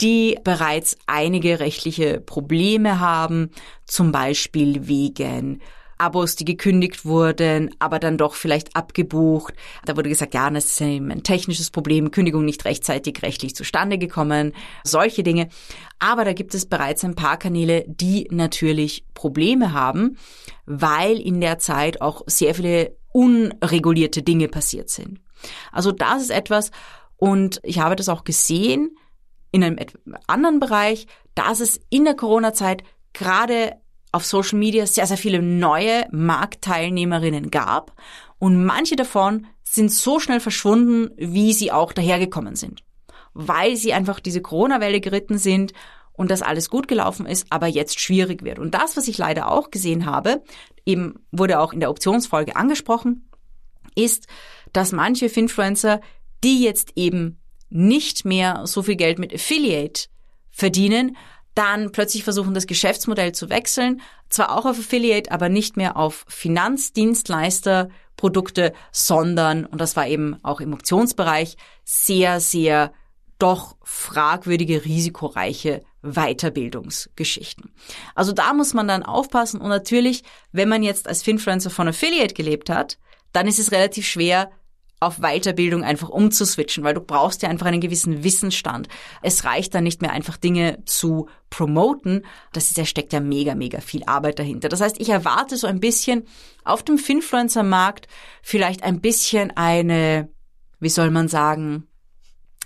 die 0.00 0.36
bereits 0.42 0.96
einige 1.06 1.60
rechtliche 1.60 2.20
Probleme 2.20 2.98
haben, 2.98 3.50
zum 3.84 4.10
Beispiel 4.10 4.88
wegen 4.88 5.60
Abos, 5.98 6.34
die 6.34 6.44
gekündigt 6.44 7.04
wurden, 7.04 7.70
aber 7.78 8.00
dann 8.00 8.18
doch 8.18 8.34
vielleicht 8.34 8.74
abgebucht. 8.74 9.54
Da 9.84 9.96
wurde 9.96 10.08
gesagt, 10.08 10.34
ja, 10.34 10.50
das 10.50 10.66
ist 10.66 10.82
ein 10.82 11.22
technisches 11.22 11.70
Problem, 11.70 12.10
Kündigung 12.10 12.44
nicht 12.44 12.64
rechtzeitig 12.64 13.22
rechtlich 13.22 13.54
zustande 13.54 13.96
gekommen, 13.96 14.52
solche 14.82 15.22
Dinge. 15.22 15.48
Aber 16.00 16.24
da 16.24 16.32
gibt 16.32 16.54
es 16.54 16.66
bereits 16.66 17.04
ein 17.04 17.14
paar 17.14 17.38
Kanäle, 17.38 17.84
die 17.86 18.26
natürlich 18.30 19.04
Probleme 19.14 19.72
haben, 19.72 20.18
weil 20.66 21.20
in 21.20 21.40
der 21.40 21.58
Zeit 21.58 22.00
auch 22.00 22.22
sehr 22.26 22.54
viele 22.54 22.96
unregulierte 23.14 24.22
Dinge 24.22 24.48
passiert 24.48 24.90
sind. 24.90 25.20
Also 25.70 25.92
das 25.92 26.22
ist 26.22 26.30
etwas, 26.30 26.70
und 27.16 27.60
ich 27.62 27.78
habe 27.78 27.96
das 27.96 28.08
auch 28.08 28.24
gesehen 28.24 28.96
in 29.52 29.62
einem 29.62 29.78
anderen 30.26 30.58
Bereich, 30.58 31.06
dass 31.34 31.60
es 31.60 31.80
in 31.88 32.04
der 32.04 32.14
Corona-Zeit 32.14 32.82
gerade 33.12 33.76
auf 34.10 34.26
Social 34.26 34.58
Media 34.58 34.86
sehr, 34.86 35.06
sehr 35.06 35.16
viele 35.16 35.40
neue 35.40 36.06
Marktteilnehmerinnen 36.10 37.50
gab. 37.50 37.92
Und 38.38 38.64
manche 38.64 38.96
davon 38.96 39.46
sind 39.62 39.92
so 39.92 40.18
schnell 40.18 40.40
verschwunden, 40.40 41.10
wie 41.16 41.52
sie 41.52 41.72
auch 41.72 41.92
dahergekommen 41.92 42.56
sind. 42.56 42.82
Weil 43.32 43.76
sie 43.76 43.92
einfach 43.92 44.20
diese 44.20 44.42
Corona-Welle 44.42 45.00
geritten 45.00 45.38
sind 45.38 45.72
und 46.14 46.30
das 46.30 46.42
alles 46.42 46.70
gut 46.70 46.88
gelaufen 46.88 47.26
ist, 47.26 47.46
aber 47.50 47.66
jetzt 47.66 48.00
schwierig 48.00 48.44
wird. 48.44 48.58
Und 48.58 48.74
das, 48.74 48.96
was 48.96 49.08
ich 49.08 49.18
leider 49.18 49.50
auch 49.50 49.70
gesehen 49.70 50.06
habe, 50.06 50.42
eben 50.86 51.26
wurde 51.30 51.60
auch 51.60 51.72
in 51.72 51.80
der 51.80 51.90
Optionsfolge 51.90 52.56
angesprochen, 52.56 53.28
ist, 53.94 54.26
dass 54.72 54.92
manche 54.92 55.28
Finfluencer, 55.28 56.00
die 56.42 56.62
jetzt 56.62 56.92
eben 56.96 57.40
nicht 57.68 58.24
mehr 58.24 58.66
so 58.66 58.82
viel 58.82 58.96
Geld 58.96 59.18
mit 59.18 59.34
Affiliate 59.34 60.06
verdienen, 60.50 61.16
dann 61.54 61.92
plötzlich 61.92 62.24
versuchen, 62.24 62.54
das 62.54 62.66
Geschäftsmodell 62.66 63.32
zu 63.32 63.50
wechseln, 63.50 64.00
zwar 64.28 64.56
auch 64.56 64.66
auf 64.66 64.78
Affiliate, 64.78 65.30
aber 65.30 65.48
nicht 65.48 65.76
mehr 65.76 65.96
auf 65.96 66.24
Finanzdienstleisterprodukte, 66.28 68.72
sondern, 68.90 69.64
und 69.64 69.80
das 69.80 69.94
war 69.96 70.08
eben 70.08 70.36
auch 70.42 70.60
im 70.60 70.72
Optionsbereich, 70.72 71.56
sehr, 71.84 72.40
sehr 72.40 72.92
doch 73.38 73.76
fragwürdige, 73.82 74.84
risikoreiche 74.84 75.82
Weiterbildungsgeschichten. 76.02 77.72
Also 78.14 78.32
da 78.32 78.52
muss 78.52 78.74
man 78.74 78.88
dann 78.88 79.02
aufpassen 79.02 79.60
und 79.60 79.68
natürlich, 79.68 80.22
wenn 80.52 80.68
man 80.68 80.82
jetzt 80.82 81.08
als 81.08 81.22
Finfluencer 81.22 81.70
von 81.70 81.88
Affiliate 81.88 82.34
gelebt 82.34 82.70
hat, 82.70 82.98
dann 83.32 83.46
ist 83.46 83.58
es 83.58 83.72
relativ 83.72 84.06
schwer, 84.06 84.50
auf 85.00 85.18
Weiterbildung 85.18 85.84
einfach 85.84 86.08
umzuswitchen, 86.08 86.82
weil 86.82 86.94
du 86.94 87.00
brauchst 87.00 87.42
ja 87.42 87.48
einfach 87.48 87.66
einen 87.66 87.80
gewissen 87.80 88.24
Wissensstand. 88.24 88.88
Es 89.22 89.44
reicht 89.44 89.74
dann 89.74 89.84
nicht 89.84 90.00
mehr 90.00 90.12
einfach 90.12 90.36
Dinge 90.36 90.82
zu 90.86 91.28
promoten. 91.50 92.24
Das 92.52 92.68
ist, 92.68 92.78
da 92.78 92.84
steckt 92.84 93.12
ja 93.12 93.20
mega, 93.20 93.54
mega 93.54 93.80
viel 93.80 94.04
Arbeit 94.04 94.38
dahinter. 94.38 94.68
Das 94.68 94.80
heißt, 94.80 95.00
ich 95.00 95.10
erwarte 95.10 95.56
so 95.56 95.66
ein 95.66 95.80
bisschen 95.80 96.24
auf 96.64 96.82
dem 96.82 96.98
Finfluencer-Markt 96.98 98.08
vielleicht 98.42 98.82
ein 98.82 99.00
bisschen 99.00 99.50
eine, 99.56 100.30
wie 100.80 100.88
soll 100.88 101.10
man 101.10 101.28
sagen, 101.28 101.86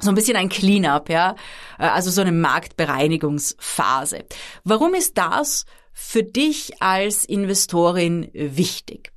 so 0.01 0.11
ein 0.11 0.15
bisschen 0.15 0.37
ein 0.37 0.49
Cleanup, 0.49 1.09
ja, 1.09 1.35
also 1.79 2.11
so 2.11 2.21
eine 2.21 2.33
Marktbereinigungsphase. 2.33 4.25
Warum 4.65 4.95
ist 4.95 5.19
das 5.19 5.65
für 5.93 6.23
dich 6.23 6.81
als 6.81 7.25
Investorin 7.25 8.31
wichtig? 8.33 9.13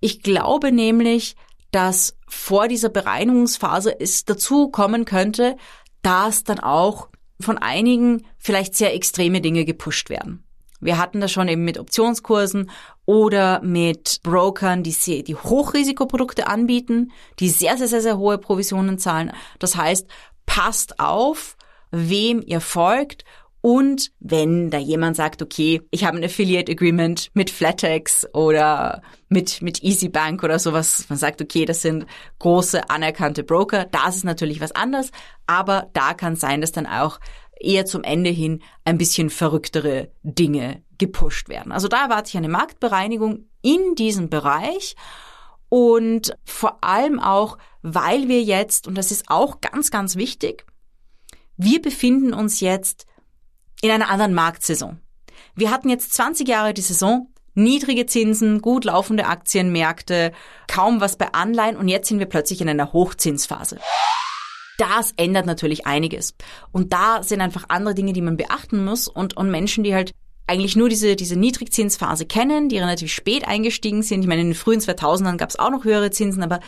Ich 0.00 0.22
glaube 0.22 0.72
nämlich, 0.72 1.36
dass 1.70 2.16
vor 2.28 2.68
dieser 2.68 2.90
Bereinigungsphase 2.90 3.98
es 3.98 4.24
dazu 4.24 4.68
kommen 4.68 5.04
könnte, 5.04 5.56
dass 6.02 6.44
dann 6.44 6.60
auch 6.60 7.08
von 7.40 7.58
einigen 7.58 8.26
vielleicht 8.38 8.74
sehr 8.74 8.94
extreme 8.94 9.40
Dinge 9.40 9.64
gepusht 9.64 10.10
werden. 10.10 10.44
Wir 10.82 10.98
hatten 10.98 11.20
das 11.20 11.32
schon 11.32 11.48
eben 11.48 11.64
mit 11.64 11.78
Optionskursen 11.78 12.70
oder 13.06 13.62
mit 13.62 14.20
Brokern, 14.22 14.82
die, 14.82 15.24
die 15.24 15.34
Hochrisikoprodukte 15.34 16.46
anbieten, 16.48 17.12
die 17.38 17.48
sehr, 17.48 17.76
sehr, 17.76 17.88
sehr, 17.88 18.02
sehr 18.02 18.18
hohe 18.18 18.38
Provisionen 18.38 18.98
zahlen. 18.98 19.32
Das 19.58 19.76
heißt, 19.76 20.08
passt 20.44 20.98
auf, 20.98 21.56
wem 21.90 22.42
ihr 22.44 22.60
folgt 22.60 23.24
und 23.64 24.10
wenn 24.18 24.70
da 24.70 24.78
jemand 24.78 25.14
sagt, 25.14 25.40
okay, 25.40 25.82
ich 25.92 26.04
habe 26.04 26.18
ein 26.18 26.24
Affiliate 26.24 26.70
Agreement 26.72 27.30
mit 27.32 27.48
Flatex 27.48 28.26
oder 28.34 29.02
mit, 29.28 29.62
mit 29.62 29.84
EasyBank 29.84 30.42
oder 30.42 30.58
sowas, 30.58 31.06
man 31.08 31.16
sagt, 31.16 31.40
okay, 31.40 31.64
das 31.64 31.80
sind 31.80 32.06
große 32.40 32.90
anerkannte 32.90 33.44
Broker, 33.44 33.84
das 33.84 34.16
ist 34.16 34.24
natürlich 34.24 34.60
was 34.60 34.72
anderes, 34.72 35.12
aber 35.46 35.88
da 35.92 36.12
kann 36.12 36.34
sein, 36.34 36.60
dass 36.60 36.72
dann 36.72 36.88
auch 36.88 37.20
eher 37.64 37.86
zum 37.86 38.04
Ende 38.04 38.30
hin 38.30 38.62
ein 38.84 38.98
bisschen 38.98 39.30
verrücktere 39.30 40.10
Dinge 40.22 40.82
gepusht 40.98 41.48
werden. 41.48 41.72
Also 41.72 41.88
da 41.88 42.04
erwarte 42.04 42.28
ich 42.28 42.36
eine 42.36 42.48
Marktbereinigung 42.48 43.46
in 43.62 43.94
diesem 43.94 44.28
Bereich 44.28 44.96
und 45.68 46.36
vor 46.44 46.84
allem 46.84 47.18
auch, 47.18 47.58
weil 47.80 48.28
wir 48.28 48.42
jetzt, 48.42 48.86
und 48.86 48.96
das 48.96 49.10
ist 49.10 49.24
auch 49.28 49.60
ganz, 49.60 49.90
ganz 49.90 50.16
wichtig, 50.16 50.66
wir 51.56 51.80
befinden 51.80 52.34
uns 52.34 52.60
jetzt 52.60 53.06
in 53.80 53.90
einer 53.90 54.10
anderen 54.10 54.34
Marktsaison. 54.34 55.00
Wir 55.54 55.70
hatten 55.70 55.88
jetzt 55.88 56.12
20 56.14 56.46
Jahre 56.46 56.74
die 56.74 56.82
Saison, 56.82 57.28
niedrige 57.54 58.06
Zinsen, 58.06 58.60
gut 58.60 58.84
laufende 58.84 59.26
Aktienmärkte, 59.26 60.32
kaum 60.66 61.00
was 61.00 61.16
bei 61.16 61.32
Anleihen 61.32 61.76
und 61.76 61.88
jetzt 61.88 62.08
sind 62.08 62.18
wir 62.18 62.26
plötzlich 62.26 62.60
in 62.60 62.68
einer 62.68 62.92
Hochzinsphase. 62.92 63.78
Das 64.82 65.12
ändert 65.16 65.46
natürlich 65.46 65.86
einiges. 65.86 66.34
Und 66.72 66.92
da 66.92 67.22
sind 67.22 67.40
einfach 67.40 67.66
andere 67.68 67.94
Dinge, 67.94 68.12
die 68.12 68.20
man 68.20 68.36
beachten 68.36 68.84
muss 68.84 69.06
und, 69.06 69.36
und 69.36 69.48
Menschen, 69.48 69.84
die 69.84 69.94
halt 69.94 70.10
eigentlich 70.48 70.74
nur 70.74 70.88
diese, 70.88 71.14
diese 71.14 71.38
Niedrigzinsphase 71.38 72.26
kennen, 72.26 72.68
die 72.68 72.78
relativ 72.78 73.12
spät 73.12 73.46
eingestiegen 73.46 74.02
sind. 74.02 74.22
Ich 74.22 74.26
meine, 74.26 74.40
in 74.40 74.48
den 74.48 74.54
frühen 74.56 74.80
2000ern 74.80 75.36
gab 75.36 75.50
es 75.50 75.58
auch 75.58 75.70
noch 75.70 75.84
höhere 75.84 76.10
Zinsen, 76.10 76.42
aber 76.42 76.58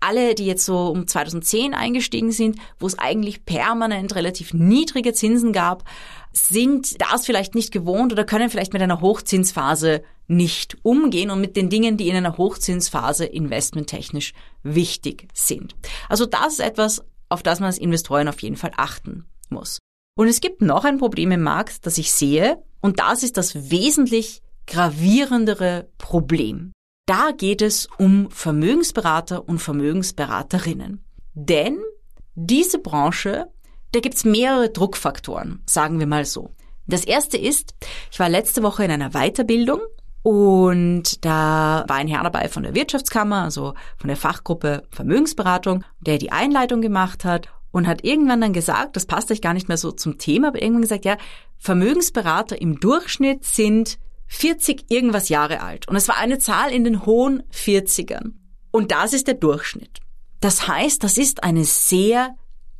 alle, 0.00 0.34
die 0.34 0.46
jetzt 0.46 0.64
so 0.64 0.88
um 0.88 1.06
2010 1.06 1.72
eingestiegen 1.72 2.32
sind, 2.32 2.56
wo 2.80 2.88
es 2.88 2.98
eigentlich 2.98 3.44
permanent 3.44 4.16
relativ 4.16 4.52
niedrige 4.52 5.12
Zinsen 5.12 5.52
gab, 5.52 5.84
sind 6.32 7.00
das 7.00 7.24
vielleicht 7.24 7.54
nicht 7.54 7.70
gewohnt 7.70 8.12
oder 8.12 8.24
können 8.24 8.50
vielleicht 8.50 8.72
mit 8.72 8.82
einer 8.82 9.00
Hochzinsphase 9.00 10.02
nicht 10.26 10.76
umgehen 10.82 11.30
und 11.30 11.40
mit 11.40 11.56
den 11.56 11.70
Dingen, 11.70 11.96
die 11.96 12.08
in 12.08 12.16
einer 12.16 12.36
Hochzinsphase 12.36 13.26
investmenttechnisch 13.26 14.32
wichtig 14.64 15.28
sind. 15.34 15.76
Also 16.08 16.26
das 16.26 16.54
ist 16.54 16.60
etwas, 16.60 17.04
auf 17.30 17.42
das 17.42 17.60
man 17.60 17.68
als 17.68 17.78
Investoren 17.78 18.28
auf 18.28 18.40
jeden 18.42 18.56
Fall 18.56 18.72
achten 18.76 19.26
muss. 19.48 19.78
Und 20.16 20.28
es 20.28 20.40
gibt 20.40 20.60
noch 20.60 20.84
ein 20.84 20.98
Problem 20.98 21.30
im 21.30 21.42
Markt, 21.42 21.86
das 21.86 21.96
ich 21.96 22.12
sehe, 22.12 22.62
und 22.80 22.98
das 22.98 23.22
ist 23.22 23.36
das 23.36 23.70
wesentlich 23.70 24.42
gravierendere 24.66 25.88
Problem. 25.96 26.72
Da 27.06 27.30
geht 27.30 27.62
es 27.62 27.88
um 27.98 28.30
Vermögensberater 28.30 29.48
und 29.48 29.58
Vermögensberaterinnen. 29.58 31.02
Denn 31.34 31.78
diese 32.34 32.78
Branche 32.78 33.48
da 33.92 34.00
gibt's 34.00 34.24
mehrere 34.24 34.70
Druckfaktoren, 34.70 35.62
sagen 35.66 35.98
wir 35.98 36.06
mal 36.06 36.24
so. 36.24 36.50
Das 36.86 37.04
erste 37.04 37.36
ist, 37.36 37.74
ich 38.10 38.20
war 38.20 38.28
letzte 38.28 38.62
Woche 38.62 38.84
in 38.84 38.90
einer 38.90 39.10
Weiterbildung 39.10 39.80
und 40.22 41.24
da 41.24 41.84
war 41.88 41.96
ein 41.96 42.08
Herr 42.08 42.22
dabei 42.22 42.48
von 42.48 42.62
der 42.62 42.74
Wirtschaftskammer, 42.74 43.42
also 43.42 43.74
von 43.96 44.08
der 44.08 44.16
Fachgruppe 44.16 44.82
Vermögensberatung, 44.90 45.84
der 46.00 46.18
die 46.18 46.32
Einleitung 46.32 46.82
gemacht 46.82 47.24
hat 47.24 47.48
und 47.70 47.86
hat 47.86 48.04
irgendwann 48.04 48.40
dann 48.40 48.52
gesagt, 48.52 48.96
das 48.96 49.06
passt 49.06 49.30
euch 49.30 49.40
gar 49.40 49.54
nicht 49.54 49.68
mehr 49.68 49.76
so 49.76 49.92
zum 49.92 50.18
Thema, 50.18 50.48
aber 50.48 50.60
irgendwann 50.60 50.82
gesagt, 50.82 51.04
ja, 51.04 51.16
Vermögensberater 51.58 52.60
im 52.60 52.80
Durchschnitt 52.80 53.44
sind 53.44 53.98
40 54.26 54.90
irgendwas 54.90 55.28
Jahre 55.28 55.60
alt. 55.60 55.88
Und 55.88 55.96
es 55.96 56.08
war 56.08 56.16
eine 56.18 56.38
Zahl 56.38 56.72
in 56.72 56.84
den 56.84 57.04
hohen 57.06 57.42
40ern. 57.52 58.32
Und 58.70 58.92
das 58.92 59.12
ist 59.12 59.26
der 59.26 59.34
Durchschnitt. 59.34 60.00
Das 60.40 60.68
heißt, 60.68 61.02
das 61.02 61.18
ist 61.18 61.42
eine 61.42 61.64
sehr 61.64 62.36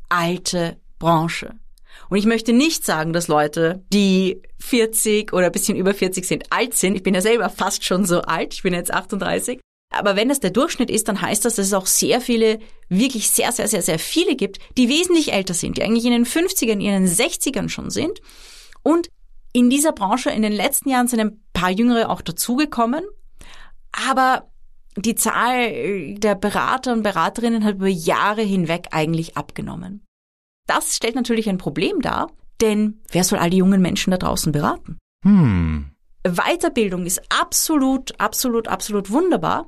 alte 0.09 0.77
Branche. 0.97 1.55
Und 2.09 2.17
ich 2.17 2.25
möchte 2.25 2.53
nicht 2.53 2.85
sagen, 2.85 3.13
dass 3.13 3.27
Leute, 3.27 3.83
die 3.91 4.41
40 4.59 5.33
oder 5.33 5.47
ein 5.47 5.51
bisschen 5.51 5.77
über 5.77 5.93
40 5.93 6.25
sind, 6.25 6.51
alt 6.51 6.75
sind. 6.75 6.95
Ich 6.95 7.03
bin 7.03 7.13
ja 7.13 7.21
selber 7.21 7.49
fast 7.49 7.83
schon 7.85 8.05
so 8.05 8.21
alt. 8.21 8.53
Ich 8.53 8.63
bin 8.63 8.73
jetzt 8.73 8.93
38. 8.93 9.59
Aber 9.93 10.15
wenn 10.15 10.29
das 10.29 10.39
der 10.39 10.51
Durchschnitt 10.51 10.89
ist, 10.89 11.07
dann 11.07 11.21
heißt 11.21 11.43
das, 11.43 11.55
dass 11.55 11.67
es 11.67 11.73
auch 11.73 11.85
sehr 11.85 12.21
viele, 12.21 12.59
wirklich 12.87 13.29
sehr, 13.29 13.51
sehr, 13.51 13.67
sehr, 13.67 13.81
sehr 13.81 13.99
viele 13.99 14.35
gibt, 14.35 14.59
die 14.77 14.87
wesentlich 14.87 15.33
älter 15.33 15.53
sind, 15.53 15.77
die 15.77 15.83
eigentlich 15.83 16.05
in 16.05 16.11
den 16.11 16.25
50ern, 16.25 16.79
in 16.79 16.79
den 16.79 17.07
60ern 17.07 17.67
schon 17.67 17.89
sind. 17.89 18.21
Und 18.83 19.09
in 19.53 19.69
dieser 19.69 19.91
Branche 19.91 20.29
in 20.29 20.41
den 20.41 20.53
letzten 20.53 20.89
Jahren 20.89 21.07
sind 21.07 21.19
ein 21.19 21.43
paar 21.53 21.71
Jüngere 21.71 22.09
auch 22.09 22.21
dazugekommen. 22.21 23.03
Aber 23.91 24.49
die 24.95 25.15
Zahl 25.15 26.15
der 26.15 26.35
Berater 26.35 26.93
und 26.93 27.03
Beraterinnen 27.03 27.63
hat 27.65 27.75
über 27.75 27.87
Jahre 27.87 28.41
hinweg 28.41 28.87
eigentlich 28.91 29.37
abgenommen. 29.37 30.05
Das 30.67 30.95
stellt 30.95 31.15
natürlich 31.15 31.49
ein 31.49 31.57
Problem 31.57 32.01
dar, 32.01 32.31
denn 32.61 33.01
wer 33.11 33.23
soll 33.23 33.39
all 33.39 33.49
die 33.49 33.57
jungen 33.57 33.81
Menschen 33.81 34.11
da 34.11 34.17
draußen 34.17 34.51
beraten? 34.51 34.97
Hm. 35.23 35.91
Weiterbildung 36.23 37.05
ist 37.05 37.21
absolut, 37.29 38.19
absolut, 38.19 38.67
absolut 38.67 39.09
wunderbar. 39.09 39.67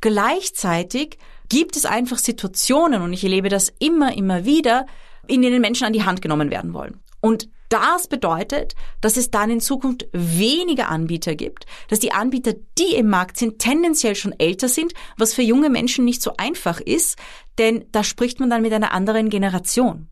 Gleichzeitig 0.00 1.18
gibt 1.48 1.76
es 1.76 1.86
einfach 1.86 2.18
Situationen, 2.18 3.00
und 3.00 3.12
ich 3.12 3.24
erlebe 3.24 3.48
das 3.48 3.72
immer, 3.78 4.14
immer 4.16 4.44
wieder, 4.44 4.86
in 5.26 5.40
denen 5.40 5.62
Menschen 5.62 5.86
an 5.86 5.94
die 5.94 6.04
Hand 6.04 6.20
genommen 6.20 6.50
werden 6.50 6.74
wollen. 6.74 7.00
Und 7.20 7.48
das 7.70 8.06
bedeutet, 8.06 8.74
dass 9.00 9.16
es 9.16 9.30
dann 9.30 9.50
in 9.50 9.60
Zukunft 9.60 10.06
weniger 10.12 10.90
Anbieter 10.90 11.34
gibt, 11.34 11.64
dass 11.88 11.98
die 11.98 12.12
Anbieter, 12.12 12.52
die 12.78 12.94
im 12.94 13.08
Markt 13.08 13.38
sind, 13.38 13.58
tendenziell 13.58 14.14
schon 14.14 14.38
älter 14.38 14.68
sind, 14.68 14.92
was 15.16 15.32
für 15.32 15.42
junge 15.42 15.70
Menschen 15.70 16.04
nicht 16.04 16.20
so 16.20 16.34
einfach 16.36 16.80
ist, 16.80 17.18
denn 17.58 17.86
da 17.90 18.04
spricht 18.04 18.40
man 18.40 18.50
dann 18.50 18.62
mit 18.62 18.74
einer 18.74 18.92
anderen 18.92 19.30
Generation 19.30 20.08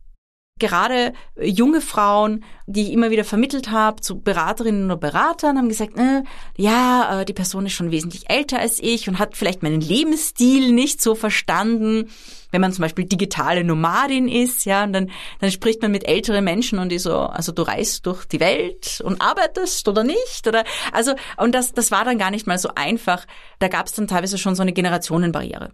gerade 0.62 1.12
junge 1.40 1.80
Frauen, 1.80 2.44
die 2.66 2.84
ich 2.84 2.92
immer 2.92 3.10
wieder 3.10 3.24
vermittelt 3.24 3.70
habe 3.70 4.00
zu 4.00 4.20
Beraterinnen 4.20 4.86
oder 4.86 4.96
Beratern, 4.96 5.58
haben 5.58 5.68
gesagt, 5.68 5.98
äh, 5.98 6.22
ja, 6.56 7.20
äh, 7.20 7.24
die 7.24 7.32
Person 7.32 7.66
ist 7.66 7.72
schon 7.72 7.90
wesentlich 7.90 8.30
älter 8.30 8.60
als 8.60 8.78
ich 8.80 9.08
und 9.08 9.18
hat 9.18 9.36
vielleicht 9.36 9.62
meinen 9.62 9.80
Lebensstil 9.80 10.72
nicht 10.72 11.02
so 11.02 11.14
verstanden. 11.14 12.08
Wenn 12.52 12.60
man 12.60 12.72
zum 12.72 12.82
Beispiel 12.82 13.04
digitale 13.04 13.64
Nomadin 13.64 14.28
ist, 14.28 14.64
ja, 14.64 14.84
und 14.84 14.92
dann, 14.92 15.10
dann 15.40 15.50
spricht 15.50 15.82
man 15.82 15.90
mit 15.90 16.06
älteren 16.06 16.44
Menschen 16.44 16.78
und 16.78 16.90
die 16.90 16.98
so, 16.98 17.18
also 17.18 17.50
du 17.50 17.62
reist 17.62 18.06
durch 18.06 18.24
die 18.24 18.40
Welt 18.40 19.02
und 19.04 19.20
arbeitest 19.20 19.88
oder 19.88 20.04
nicht, 20.04 20.46
oder, 20.46 20.64
also, 20.92 21.14
und 21.38 21.54
das, 21.54 21.72
das 21.72 21.90
war 21.90 22.04
dann 22.04 22.18
gar 22.18 22.30
nicht 22.30 22.46
mal 22.46 22.58
so 22.58 22.70
einfach. 22.74 23.26
Da 23.58 23.68
gab 23.68 23.86
es 23.86 23.92
dann 23.92 24.06
teilweise 24.06 24.38
schon 24.38 24.54
so 24.54 24.62
eine 24.62 24.72
Generationenbarriere. 24.72 25.72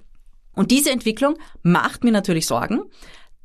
Und 0.55 0.71
diese 0.71 0.91
Entwicklung 0.91 1.37
macht 1.63 2.03
mir 2.03 2.11
natürlich 2.11 2.47
Sorgen, 2.47 2.83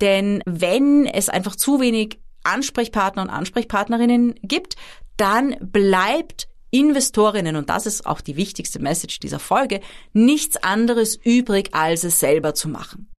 denn 0.03 0.43
wenn 0.45 1.05
es 1.05 1.29
einfach 1.29 1.55
zu 1.55 1.79
wenig 1.79 2.19
Ansprechpartner 2.43 3.21
und 3.21 3.29
Ansprechpartnerinnen 3.29 4.35
gibt, 4.43 4.75
dann 5.15 5.55
bleibt 5.61 6.49
Investorinnen, 6.71 7.55
und 7.55 7.69
das 7.69 7.85
ist 7.85 8.05
auch 8.05 8.19
die 8.19 8.35
wichtigste 8.35 8.79
Message 8.79 9.21
dieser 9.21 9.39
Folge, 9.39 9.79
nichts 10.11 10.57
anderes 10.57 11.15
übrig, 11.15 11.69
als 11.73 12.03
es 12.03 12.19
selber 12.19 12.53
zu 12.53 12.67
machen. 12.67 13.09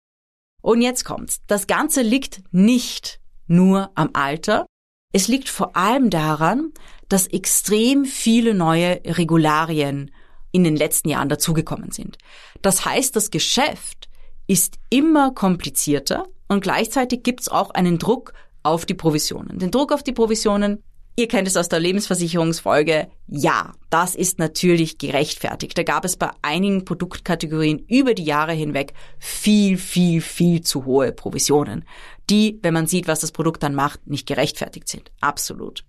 Und 0.61 0.83
jetzt 0.83 1.07
kommt's. 1.07 1.41
Das 1.47 1.67
Ganze 1.67 2.03
liegt 2.03 2.43
nicht 2.51 3.19
nur 3.47 3.91
am 3.95 4.11
Alter. 4.13 4.67
Es 5.13 5.27
liegt 5.27 5.49
vor 5.49 5.77
allem 5.77 6.11
daran, 6.11 6.73
dass 7.09 7.29
extrem 7.29 8.05
viele 8.05 8.53
neue 8.53 9.01
Regularien 9.07 10.11
in 10.53 10.65
den 10.65 10.77
letzten 10.77 11.09
Jahren 11.09 11.31
dazugekommen 11.31 11.93
sind. 11.93 12.19
Das 12.61 12.85
heißt, 12.85 13.17
das 13.17 13.31
Geschäft 13.31 14.11
ist 14.47 14.79
immer 14.91 15.33
komplizierter 15.33 16.27
und 16.55 16.63
gleichzeitig 16.63 17.23
gibt 17.23 17.43
es 17.43 17.49
auch 17.49 17.71
einen 17.71 17.99
Druck 17.99 18.33
auf 18.63 18.87
die 18.87 18.95
Provisionen. 18.95 19.59
Den 19.59 19.71
Druck 19.71 19.93
auf 19.93 20.03
die 20.03 20.13
Provisionen 20.13 20.83
Ihr 21.17 21.29
kennt 21.29 21.47
es 21.47 21.57
aus 21.57 21.69
der 21.69 21.79
Lebensversicherungsfolge. 21.79 23.07
Ja, 23.29 23.73
das 23.89 24.17
ist 24.17 24.41
natürlich 24.41 24.99
gerechtfertigt. 24.99 25.79
Da 25.79 25.85
gab 25.85 26.05
es 26.05 26.17
bei 26.17 26.31
einigen 26.43 26.85
Produktkategorien 26.85 27.79
über 27.89 28.15
die 28.15 28.25
Jahre 28.25 28.53
hinweg 28.53 28.95
viel, 29.21 29.79
viel, 29.79 30.21
viel 30.21 30.63
zu 30.63 30.87
hohe 30.87 31.13
Provisionen, 31.13 31.85
die, 32.31 32.59
wenn 32.63 32.75
man 32.75 32.89
sieht, 32.89 33.07
was 33.07 33.21
das 33.21 33.31
Produkt 33.31 33.63
dann 33.63 33.77
macht, 33.77 34.09
nicht 34.09 34.27
gerechtfertigt 34.27 34.89
sind. 34.89 35.13
Absolut. 35.21 35.85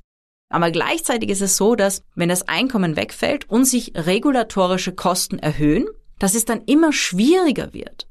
Aber 0.49 0.69
gleichzeitig 0.69 1.31
ist 1.31 1.41
es 1.41 1.57
so, 1.57 1.75
dass 1.75 2.03
wenn 2.13 2.29
das 2.29 2.47
Einkommen 2.47 2.95
wegfällt 2.95 3.49
und 3.49 3.65
sich 3.65 3.93
regulatorische 3.95 4.93
Kosten 4.93 5.39
erhöhen, 5.39 5.87
dass 6.19 6.35
es 6.35 6.45
dann 6.45 6.61
immer 6.65 6.93
schwieriger 6.93 7.73
wird, 7.73 8.07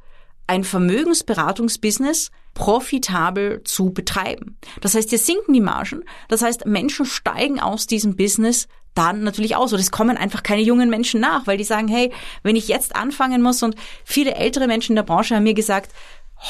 ein 0.46 0.64
Vermögensberatungsbusiness 0.64 2.30
profitabel 2.54 3.62
zu 3.64 3.90
betreiben. 3.90 4.58
Das 4.80 4.94
heißt, 4.94 5.10
hier 5.10 5.18
sinken 5.18 5.52
die 5.52 5.60
Margen. 5.60 6.04
Das 6.28 6.42
heißt, 6.42 6.66
Menschen 6.66 7.06
steigen 7.06 7.60
aus 7.60 7.86
diesem 7.86 8.16
Business 8.16 8.68
dann 8.94 9.24
natürlich 9.24 9.56
aus. 9.56 9.72
Und 9.72 9.80
es 9.80 9.90
kommen 9.90 10.16
einfach 10.16 10.42
keine 10.42 10.62
jungen 10.62 10.88
Menschen 10.88 11.20
nach, 11.20 11.46
weil 11.46 11.58
die 11.58 11.64
sagen, 11.64 11.88
hey, 11.88 12.12
wenn 12.42 12.56
ich 12.56 12.68
jetzt 12.68 12.94
anfangen 12.94 13.42
muss 13.42 13.62
und 13.62 13.74
viele 14.04 14.34
ältere 14.36 14.66
Menschen 14.66 14.92
in 14.92 14.96
der 14.96 15.02
Branche 15.02 15.34
haben 15.34 15.42
mir 15.42 15.54
gesagt, 15.54 15.92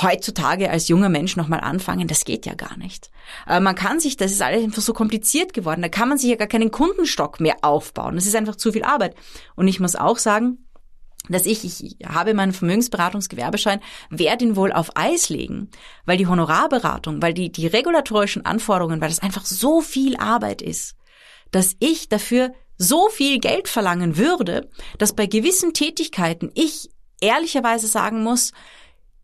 heutzutage 0.02 0.70
als 0.70 0.88
junger 0.88 1.08
Mensch 1.08 1.36
nochmal 1.36 1.60
anfangen, 1.60 2.08
das 2.08 2.24
geht 2.24 2.46
ja 2.46 2.54
gar 2.54 2.76
nicht. 2.76 3.10
Äh, 3.46 3.60
man 3.60 3.74
kann 3.74 4.00
sich, 4.00 4.16
das 4.16 4.32
ist 4.32 4.42
alles 4.42 4.64
einfach 4.64 4.82
so 4.82 4.92
kompliziert 4.92 5.52
geworden, 5.52 5.82
da 5.82 5.88
kann 5.88 6.08
man 6.08 6.18
sich 6.18 6.30
ja 6.30 6.36
gar 6.36 6.48
keinen 6.48 6.70
Kundenstock 6.70 7.40
mehr 7.40 7.56
aufbauen. 7.62 8.16
Das 8.16 8.26
ist 8.26 8.34
einfach 8.34 8.56
zu 8.56 8.72
viel 8.72 8.84
Arbeit. 8.84 9.14
Und 9.54 9.68
ich 9.68 9.80
muss 9.80 9.94
auch 9.94 10.18
sagen, 10.18 10.63
dass 11.28 11.46
ich, 11.46 11.64
ich 11.64 11.96
habe 12.06 12.34
meinen 12.34 12.52
Vermögensberatungsgewerbeschein, 12.52 13.80
werde 14.10 14.44
ihn 14.44 14.56
wohl 14.56 14.72
auf 14.72 14.96
Eis 14.96 15.28
legen, 15.28 15.70
weil 16.04 16.18
die 16.18 16.26
Honorarberatung, 16.26 17.22
weil 17.22 17.32
die, 17.32 17.50
die 17.50 17.66
regulatorischen 17.66 18.44
Anforderungen, 18.44 19.00
weil 19.00 19.08
das 19.08 19.20
einfach 19.20 19.46
so 19.46 19.80
viel 19.80 20.16
Arbeit 20.16 20.60
ist, 20.60 20.96
dass 21.50 21.76
ich 21.78 22.08
dafür 22.08 22.52
so 22.76 23.08
viel 23.08 23.38
Geld 23.38 23.68
verlangen 23.68 24.16
würde, 24.16 24.68
dass 24.98 25.14
bei 25.14 25.26
gewissen 25.26 25.72
Tätigkeiten 25.72 26.50
ich 26.54 26.90
ehrlicherweise 27.20 27.86
sagen 27.86 28.22
muss, 28.22 28.52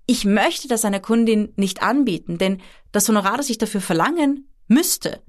ich 0.06 0.24
möchte 0.24 0.68
das 0.68 0.84
einer 0.84 1.00
Kundin 1.00 1.52
nicht 1.56 1.82
anbieten, 1.82 2.38
denn 2.38 2.60
das 2.92 3.08
Honorar, 3.08 3.36
das 3.36 3.50
ich 3.50 3.58
dafür 3.58 3.80
verlangen 3.80 4.48
müsste, 4.66 5.20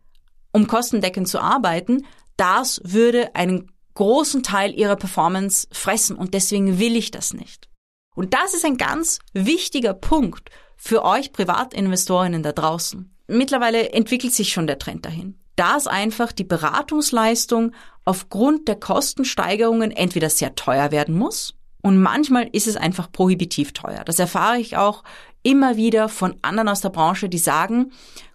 um 0.51 0.67
kostendeckend 0.67 1.27
zu 1.27 1.39
arbeiten, 1.39 2.05
das 2.37 2.81
würde 2.83 3.35
einen 3.35 3.71
großen 3.93 4.43
Teil 4.43 4.73
ihrer 4.73 4.95
Performance 4.95 5.67
fressen 5.71 6.15
und 6.15 6.33
deswegen 6.33 6.79
will 6.79 6.95
ich 6.95 7.11
das 7.11 7.33
nicht. 7.33 7.69
Und 8.15 8.33
das 8.33 8.53
ist 8.53 8.65
ein 8.65 8.77
ganz 8.77 9.19
wichtiger 9.33 9.93
Punkt 9.93 10.49
für 10.77 11.03
euch 11.03 11.31
Privatinvestorinnen 11.31 12.43
da 12.43 12.51
draußen. 12.51 13.15
Mittlerweile 13.27 13.91
entwickelt 13.93 14.33
sich 14.33 14.51
schon 14.51 14.67
der 14.67 14.79
Trend 14.79 15.05
dahin, 15.05 15.39
dass 15.55 15.87
einfach 15.87 16.31
die 16.31 16.43
Beratungsleistung 16.43 17.73
aufgrund 18.03 18.67
der 18.67 18.79
Kostensteigerungen 18.79 19.91
entweder 19.91 20.29
sehr 20.29 20.55
teuer 20.55 20.91
werden 20.91 21.17
muss 21.17 21.55
und 21.81 22.01
manchmal 22.01 22.47
ist 22.51 22.67
es 22.67 22.77
einfach 22.77 23.11
prohibitiv 23.11 23.73
teuer. 23.73 24.03
Das 24.05 24.19
erfahre 24.19 24.59
ich 24.59 24.77
auch 24.77 25.03
immer 25.43 25.75
wieder 25.75 26.09
von 26.09 26.35
anderen 26.41 26.69
aus 26.69 26.81
der 26.81 26.89
Branche, 26.89 27.29
die 27.29 27.39
sagen, 27.39 27.91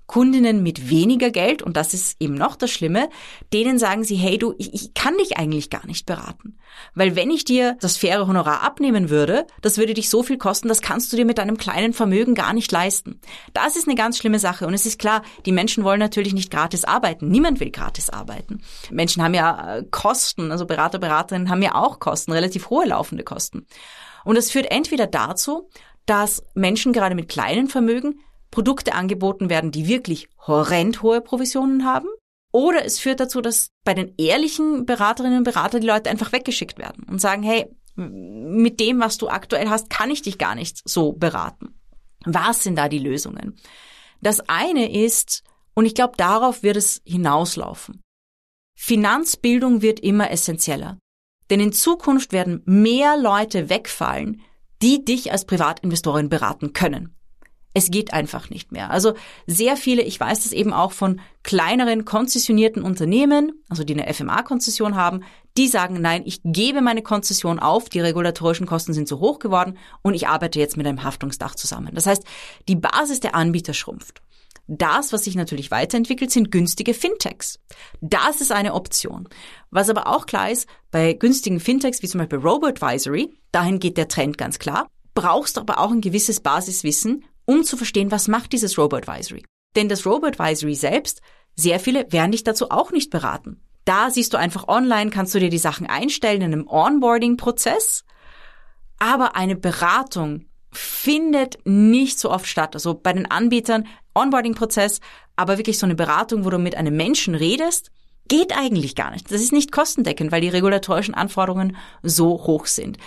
Kundinnen 0.06 0.62
mit 0.62 0.88
weniger 0.88 1.30
Geld, 1.30 1.62
und 1.62 1.76
das 1.76 1.92
ist 1.92 2.16
eben 2.20 2.34
noch 2.34 2.56
das 2.56 2.70
Schlimme, 2.70 3.08
denen 3.52 3.78
sagen 3.78 4.04
sie, 4.04 4.14
hey 4.16 4.38
du, 4.38 4.54
ich, 4.58 4.72
ich 4.72 4.94
kann 4.94 5.16
dich 5.18 5.36
eigentlich 5.36 5.68
gar 5.68 5.86
nicht 5.86 6.06
beraten. 6.06 6.56
Weil 6.94 7.16
wenn 7.16 7.30
ich 7.30 7.44
dir 7.44 7.76
das 7.80 7.96
faire 7.96 8.26
Honorar 8.26 8.62
abnehmen 8.62 9.10
würde, 9.10 9.46
das 9.62 9.78
würde 9.78 9.94
dich 9.94 10.08
so 10.08 10.22
viel 10.22 10.38
kosten, 10.38 10.68
das 10.68 10.80
kannst 10.80 11.12
du 11.12 11.16
dir 11.16 11.24
mit 11.24 11.38
deinem 11.38 11.56
kleinen 11.56 11.92
Vermögen 11.92 12.34
gar 12.34 12.52
nicht 12.52 12.70
leisten. 12.70 13.20
Das 13.52 13.76
ist 13.76 13.88
eine 13.88 13.96
ganz 13.96 14.18
schlimme 14.18 14.38
Sache. 14.38 14.66
Und 14.66 14.74
es 14.74 14.86
ist 14.86 14.98
klar, 14.98 15.22
die 15.44 15.52
Menschen 15.52 15.84
wollen 15.84 16.00
natürlich 16.00 16.34
nicht 16.34 16.50
gratis 16.50 16.84
arbeiten. 16.84 17.28
Niemand 17.28 17.60
will 17.60 17.70
gratis 17.70 18.10
arbeiten. 18.10 18.62
Menschen 18.90 19.22
haben 19.22 19.34
ja 19.34 19.78
äh, 19.78 19.84
Kosten, 19.90 20.52
also 20.52 20.66
Berater, 20.66 20.98
Beraterinnen 20.98 21.50
haben 21.50 21.62
ja 21.62 21.74
auch 21.74 21.98
Kosten, 21.98 22.32
relativ 22.32 22.70
hohe 22.70 22.86
laufende 22.86 23.24
Kosten. 23.24 23.66
Und 24.24 24.36
das 24.36 24.50
führt 24.50 24.70
entweder 24.70 25.06
dazu, 25.06 25.68
dass 26.04 26.42
Menschen 26.54 26.92
gerade 26.92 27.14
mit 27.14 27.28
kleinen 27.28 27.68
Vermögen 27.68 28.20
Produkte 28.50 28.94
angeboten 28.94 29.50
werden, 29.50 29.70
die 29.70 29.88
wirklich 29.88 30.28
horrend 30.46 31.02
hohe 31.02 31.20
Provisionen 31.20 31.84
haben. 31.84 32.08
Oder 32.52 32.84
es 32.84 32.98
führt 32.98 33.20
dazu, 33.20 33.40
dass 33.40 33.70
bei 33.84 33.92
den 33.92 34.14
ehrlichen 34.16 34.86
Beraterinnen 34.86 35.38
und 35.38 35.44
Beratern 35.44 35.80
die 35.80 35.86
Leute 35.86 36.10
einfach 36.10 36.32
weggeschickt 36.32 36.78
werden 36.78 37.04
und 37.08 37.20
sagen, 37.20 37.42
hey, 37.42 37.66
mit 37.96 38.78
dem, 38.80 39.00
was 39.00 39.18
du 39.18 39.28
aktuell 39.28 39.68
hast, 39.68 39.90
kann 39.90 40.10
ich 40.10 40.22
dich 40.22 40.38
gar 40.38 40.54
nicht 40.54 40.80
so 40.88 41.12
beraten. 41.12 41.80
Was 42.24 42.62
sind 42.62 42.76
da 42.76 42.88
die 42.88 42.98
Lösungen? 42.98 43.56
Das 44.20 44.40
eine 44.48 44.92
ist, 45.04 45.42
und 45.74 45.86
ich 45.86 45.94
glaube, 45.94 46.16
darauf 46.16 46.62
wird 46.62 46.76
es 46.76 47.02
hinauslaufen. 47.04 48.02
Finanzbildung 48.74 49.82
wird 49.82 50.00
immer 50.00 50.30
essentieller. 50.30 50.98
Denn 51.50 51.60
in 51.60 51.72
Zukunft 51.72 52.32
werden 52.32 52.62
mehr 52.66 53.16
Leute 53.16 53.70
wegfallen, 53.70 54.42
die 54.82 55.04
dich 55.04 55.32
als 55.32 55.44
Privatinvestorin 55.44 56.28
beraten 56.28 56.72
können. 56.72 57.15
Es 57.76 57.90
geht 57.90 58.14
einfach 58.14 58.48
nicht 58.48 58.72
mehr. 58.72 58.90
Also 58.90 59.12
sehr 59.46 59.76
viele, 59.76 60.00
ich 60.00 60.18
weiß 60.18 60.44
das 60.44 60.52
eben 60.52 60.72
auch 60.72 60.92
von 60.92 61.20
kleineren 61.42 62.06
konzessionierten 62.06 62.82
Unternehmen, 62.82 63.62
also 63.68 63.84
die 63.84 63.92
eine 63.92 64.10
FMA-Konzession 64.10 64.94
haben, 64.96 65.24
die 65.58 65.68
sagen, 65.68 66.00
nein, 66.00 66.22
ich 66.24 66.40
gebe 66.42 66.80
meine 66.80 67.02
Konzession 67.02 67.58
auf, 67.58 67.90
die 67.90 68.00
regulatorischen 68.00 68.66
Kosten 68.66 68.94
sind 68.94 69.08
zu 69.08 69.20
hoch 69.20 69.40
geworden 69.40 69.76
und 70.00 70.14
ich 70.14 70.26
arbeite 70.26 70.58
jetzt 70.58 70.78
mit 70.78 70.86
einem 70.86 71.02
Haftungsdach 71.02 71.54
zusammen. 71.54 71.94
Das 71.94 72.06
heißt, 72.06 72.24
die 72.66 72.76
Basis 72.76 73.20
der 73.20 73.34
Anbieter 73.34 73.74
schrumpft. 73.74 74.22
Das, 74.68 75.12
was 75.12 75.24
sich 75.24 75.34
natürlich 75.34 75.70
weiterentwickelt, 75.70 76.30
sind 76.30 76.50
günstige 76.50 76.94
Fintechs. 76.94 77.58
Das 78.00 78.40
ist 78.40 78.52
eine 78.52 78.72
Option. 78.72 79.28
Was 79.70 79.90
aber 79.90 80.06
auch 80.06 80.24
klar 80.24 80.50
ist, 80.50 80.66
bei 80.90 81.12
günstigen 81.12 81.60
Fintechs 81.60 82.02
wie 82.02 82.08
zum 82.08 82.20
Beispiel 82.20 82.38
Robo-Advisory, 82.38 83.34
dahin 83.52 83.80
geht 83.80 83.98
der 83.98 84.08
Trend 84.08 84.38
ganz 84.38 84.58
klar, 84.58 84.88
brauchst 85.12 85.58
du 85.58 85.60
aber 85.60 85.78
auch 85.78 85.90
ein 85.90 86.00
gewisses 86.00 86.40
Basiswissen, 86.40 87.22
um 87.46 87.64
zu 87.64 87.76
verstehen, 87.76 88.10
was 88.10 88.28
macht 88.28 88.52
dieses 88.52 88.76
Robo-Advisory. 88.76 89.44
Denn 89.74 89.88
das 89.88 90.04
Robo-Advisory 90.04 90.74
selbst, 90.74 91.22
sehr 91.54 91.80
viele 91.80 92.12
werden 92.12 92.32
dich 92.32 92.44
dazu 92.44 92.70
auch 92.70 92.92
nicht 92.92 93.10
beraten. 93.10 93.62
Da 93.86 94.10
siehst 94.10 94.34
du 94.34 94.38
einfach 94.38 94.68
online, 94.68 95.10
kannst 95.10 95.34
du 95.34 95.38
dir 95.38 95.48
die 95.48 95.58
Sachen 95.58 95.86
einstellen 95.86 96.42
in 96.42 96.52
einem 96.52 96.66
Onboarding-Prozess. 96.66 98.04
Aber 98.98 99.36
eine 99.36 99.56
Beratung 99.56 100.46
findet 100.72 101.58
nicht 101.64 102.18
so 102.18 102.30
oft 102.30 102.46
statt. 102.46 102.74
Also 102.74 102.94
bei 102.94 103.12
den 103.12 103.30
Anbietern 103.30 103.86
Onboarding-Prozess, 104.14 105.00
aber 105.36 105.58
wirklich 105.58 105.78
so 105.78 105.86
eine 105.86 105.94
Beratung, 105.94 106.44
wo 106.44 106.50
du 106.50 106.58
mit 106.58 106.76
einem 106.76 106.96
Menschen 106.96 107.34
redest, 107.34 107.90
geht 108.28 108.56
eigentlich 108.56 108.94
gar 108.96 109.10
nicht. 109.12 109.30
Das 109.30 109.40
ist 109.40 109.52
nicht 109.52 109.70
kostendeckend, 109.72 110.32
weil 110.32 110.40
die 110.40 110.48
regulatorischen 110.48 111.14
Anforderungen 111.14 111.76
so 112.02 112.30
hoch 112.30 112.66
sind. 112.66 112.98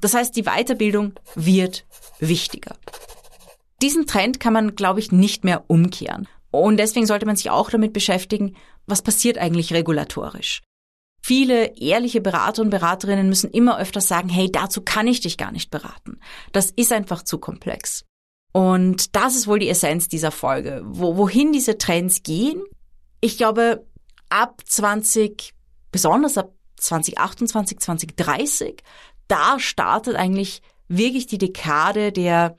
Das 0.00 0.14
heißt, 0.14 0.34
die 0.34 0.44
Weiterbildung 0.44 1.12
wird 1.34 1.84
wichtiger. 2.18 2.76
Diesen 3.82 4.06
Trend 4.06 4.40
kann 4.40 4.52
man, 4.52 4.76
glaube 4.76 5.00
ich, 5.00 5.12
nicht 5.12 5.44
mehr 5.44 5.64
umkehren. 5.66 6.28
Und 6.52 6.76
deswegen 6.76 7.06
sollte 7.06 7.26
man 7.26 7.36
sich 7.36 7.50
auch 7.50 7.70
damit 7.70 7.92
beschäftigen, 7.92 8.54
was 8.86 9.02
passiert 9.02 9.38
eigentlich 9.38 9.72
regulatorisch. 9.72 10.62
Viele 11.24 11.76
ehrliche 11.76 12.20
Berater 12.20 12.62
und 12.62 12.70
Beraterinnen 12.70 13.28
müssen 13.28 13.50
immer 13.50 13.78
öfter 13.78 14.00
sagen, 14.00 14.28
hey, 14.28 14.50
dazu 14.50 14.82
kann 14.82 15.06
ich 15.06 15.20
dich 15.20 15.38
gar 15.38 15.52
nicht 15.52 15.70
beraten. 15.70 16.18
Das 16.52 16.70
ist 16.70 16.92
einfach 16.92 17.22
zu 17.22 17.38
komplex. 17.38 18.04
Und 18.52 19.16
das 19.16 19.34
ist 19.34 19.46
wohl 19.46 19.58
die 19.58 19.68
Essenz 19.68 20.08
dieser 20.08 20.30
Folge. 20.30 20.82
Wo, 20.84 21.16
wohin 21.16 21.52
diese 21.52 21.78
Trends 21.78 22.22
gehen? 22.22 22.62
Ich 23.20 23.36
glaube, 23.36 23.86
ab 24.28 24.62
20, 24.66 25.54
besonders 25.90 26.36
ab 26.36 26.52
2028, 26.76 27.78
2030, 27.78 28.82
da 29.28 29.58
startet 29.58 30.16
eigentlich 30.16 30.60
wirklich 30.88 31.26
die 31.26 31.38
Dekade 31.38 32.12
der 32.12 32.56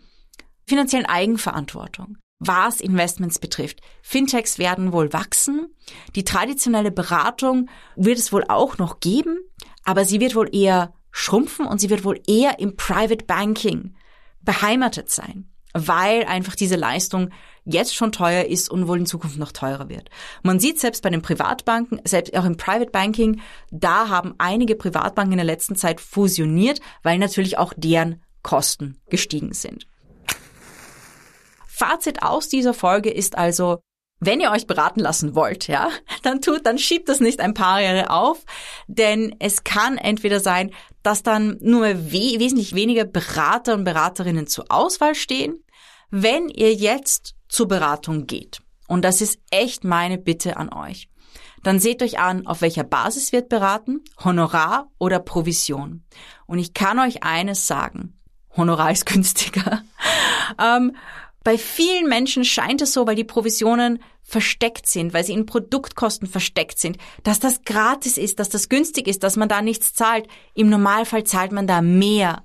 finanziellen 0.65 1.05
Eigenverantwortung. 1.05 2.17
Was 2.39 2.81
Investments 2.81 3.39
betrifft. 3.39 3.79
Fintechs 4.01 4.57
werden 4.57 4.91
wohl 4.91 5.13
wachsen. 5.13 5.73
Die 6.15 6.25
traditionelle 6.25 6.91
Beratung 6.91 7.69
wird 7.95 8.17
es 8.17 8.33
wohl 8.33 8.43
auch 8.49 8.77
noch 8.77 8.99
geben, 8.99 9.39
aber 9.83 10.03
sie 10.03 10.19
wird 10.19 10.35
wohl 10.35 10.53
eher 10.53 10.93
schrumpfen 11.11 11.65
und 11.65 11.79
sie 11.79 11.89
wird 11.89 12.03
wohl 12.03 12.19
eher 12.27 12.59
im 12.59 12.75
Private 12.75 13.25
Banking 13.25 13.95
beheimatet 14.41 15.09
sein, 15.09 15.49
weil 15.73 16.25
einfach 16.25 16.55
diese 16.55 16.75
Leistung 16.75 17.29
jetzt 17.65 17.95
schon 17.95 18.11
teuer 18.11 18.45
ist 18.45 18.69
und 18.69 18.87
wohl 18.87 18.97
in 18.97 19.05
Zukunft 19.05 19.37
noch 19.37 19.53
teurer 19.53 19.87
wird. 19.87 20.09
Man 20.41 20.59
sieht 20.59 20.79
selbst 20.79 21.01
bei 21.01 21.09
den 21.09 21.21
Privatbanken, 21.21 22.01
selbst 22.03 22.35
auch 22.35 22.45
im 22.45 22.57
Private 22.57 22.91
Banking, 22.91 23.39
da 23.71 24.09
haben 24.09 24.35
einige 24.37 24.75
Privatbanken 24.75 25.33
in 25.33 25.37
der 25.37 25.45
letzten 25.45 25.75
Zeit 25.75 26.01
fusioniert, 26.01 26.81
weil 27.03 27.19
natürlich 27.19 27.57
auch 27.57 27.73
deren 27.77 28.21
Kosten 28.41 28.99
gestiegen 29.09 29.53
sind. 29.53 29.87
Fazit 31.83 32.23
aus 32.23 32.47
dieser 32.47 32.73
Folge 32.73 33.09
ist 33.09 33.37
also, 33.37 33.79
wenn 34.21 34.39
ihr 34.39 34.51
euch 34.51 34.67
beraten 34.67 35.01
lassen 35.01 35.35
wollt, 35.35 35.67
ja, 35.67 35.89
dann 36.21 36.41
tut, 36.41 36.65
dann 36.65 36.77
schiebt 36.77 37.09
das 37.09 37.19
nicht 37.19 37.41
ein 37.41 37.53
paar 37.53 37.81
Jahre 37.81 38.09
auf, 38.09 38.45
denn 38.87 39.35
es 39.39 39.65
kann 39.65 39.97
entweder 39.97 40.39
sein, 40.39 40.71
dass 41.01 41.23
dann 41.23 41.57
nur 41.59 41.87
we 41.87 42.39
wesentlich 42.39 42.73
weniger 42.73 43.03
Berater 43.03 43.73
und 43.73 43.83
Beraterinnen 43.83 44.47
zur 44.47 44.65
Auswahl 44.69 45.13
stehen, 45.13 45.61
wenn 46.09 46.47
ihr 46.47 46.73
jetzt 46.73 47.35
zur 47.49 47.67
Beratung 47.67 48.27
geht. 48.27 48.61
Und 48.87 49.03
das 49.03 49.19
ist 49.19 49.39
echt 49.51 49.83
meine 49.83 50.17
Bitte 50.17 50.55
an 50.55 50.71
euch. 50.71 51.09
dann 51.63 51.79
seht 51.79 52.01
euch 52.01 52.17
an, 52.19 52.47
auf 52.47 52.61
welcher 52.61 52.83
Basis 52.83 53.33
wird 53.33 53.49
beraten, 53.49 54.01
Honorar 54.23 54.89
oder 54.99 55.19
Provision. 55.19 56.05
Und 56.45 56.59
ich 56.59 56.73
kann 56.73 56.99
euch 56.99 57.23
eines 57.23 57.67
sagen, 57.67 58.19
Honorar 58.55 58.91
ist 58.91 59.05
günstiger. 59.05 59.81
ähm, 60.61 60.95
bei 61.43 61.57
vielen 61.57 62.07
Menschen 62.07 62.45
scheint 62.45 62.81
es 62.81 62.93
so, 62.93 63.05
weil 63.05 63.15
die 63.15 63.23
Provisionen 63.23 63.99
versteckt 64.21 64.87
sind, 64.87 65.13
weil 65.13 65.23
sie 65.23 65.33
in 65.33 65.45
Produktkosten 65.45 66.27
versteckt 66.27 66.79
sind, 66.79 66.97
dass 67.23 67.39
das 67.39 67.63
gratis 67.63 68.17
ist, 68.17 68.39
dass 68.39 68.49
das 68.49 68.69
günstig 68.69 69.07
ist, 69.07 69.23
dass 69.23 69.35
man 69.35 69.49
da 69.49 69.61
nichts 69.61 69.93
zahlt. 69.93 70.27
Im 70.53 70.69
Normalfall 70.69 71.25
zahlt 71.25 71.51
man 71.51 71.67
da 71.67 71.81
mehr 71.81 72.43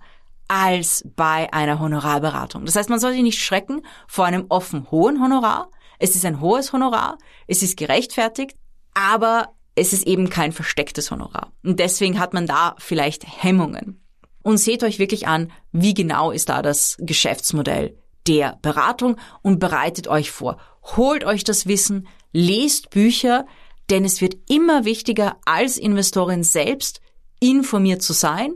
als 0.48 1.04
bei 1.14 1.52
einer 1.52 1.78
Honorarberatung. 1.78 2.64
Das 2.64 2.74
heißt, 2.74 2.90
man 2.90 2.98
soll 2.98 3.12
sich 3.12 3.22
nicht 3.22 3.42
schrecken 3.42 3.82
vor 4.08 4.24
einem 4.24 4.46
offen 4.48 4.90
hohen 4.90 5.22
Honorar. 5.22 5.70
Es 6.00 6.16
ist 6.16 6.24
ein 6.24 6.40
hohes 6.40 6.72
Honorar, 6.72 7.18
es 7.46 7.62
ist 7.62 7.76
gerechtfertigt, 7.76 8.56
aber 8.94 9.54
es 9.74 9.92
ist 9.92 10.06
eben 10.06 10.28
kein 10.30 10.52
verstecktes 10.52 11.10
Honorar. 11.10 11.52
Und 11.62 11.78
deswegen 11.78 12.18
hat 12.18 12.34
man 12.34 12.46
da 12.46 12.74
vielleicht 12.78 13.24
Hemmungen. 13.42 14.04
Und 14.42 14.56
seht 14.56 14.82
euch 14.82 14.98
wirklich 14.98 15.28
an, 15.28 15.52
wie 15.72 15.94
genau 15.94 16.30
ist 16.30 16.48
da 16.48 16.62
das 16.62 16.96
Geschäftsmodell 17.00 17.96
der 18.28 18.58
Beratung 18.62 19.16
und 19.42 19.58
bereitet 19.58 20.06
euch 20.06 20.30
vor. 20.30 20.58
Holt 20.96 21.24
euch 21.24 21.42
das 21.44 21.66
Wissen, 21.66 22.06
lest 22.32 22.90
Bücher, 22.90 23.46
denn 23.90 24.04
es 24.04 24.20
wird 24.20 24.36
immer 24.50 24.84
wichtiger, 24.84 25.36
als 25.44 25.78
Investorin 25.78 26.44
selbst 26.44 27.00
informiert 27.40 28.02
zu 28.02 28.12
sein, 28.12 28.54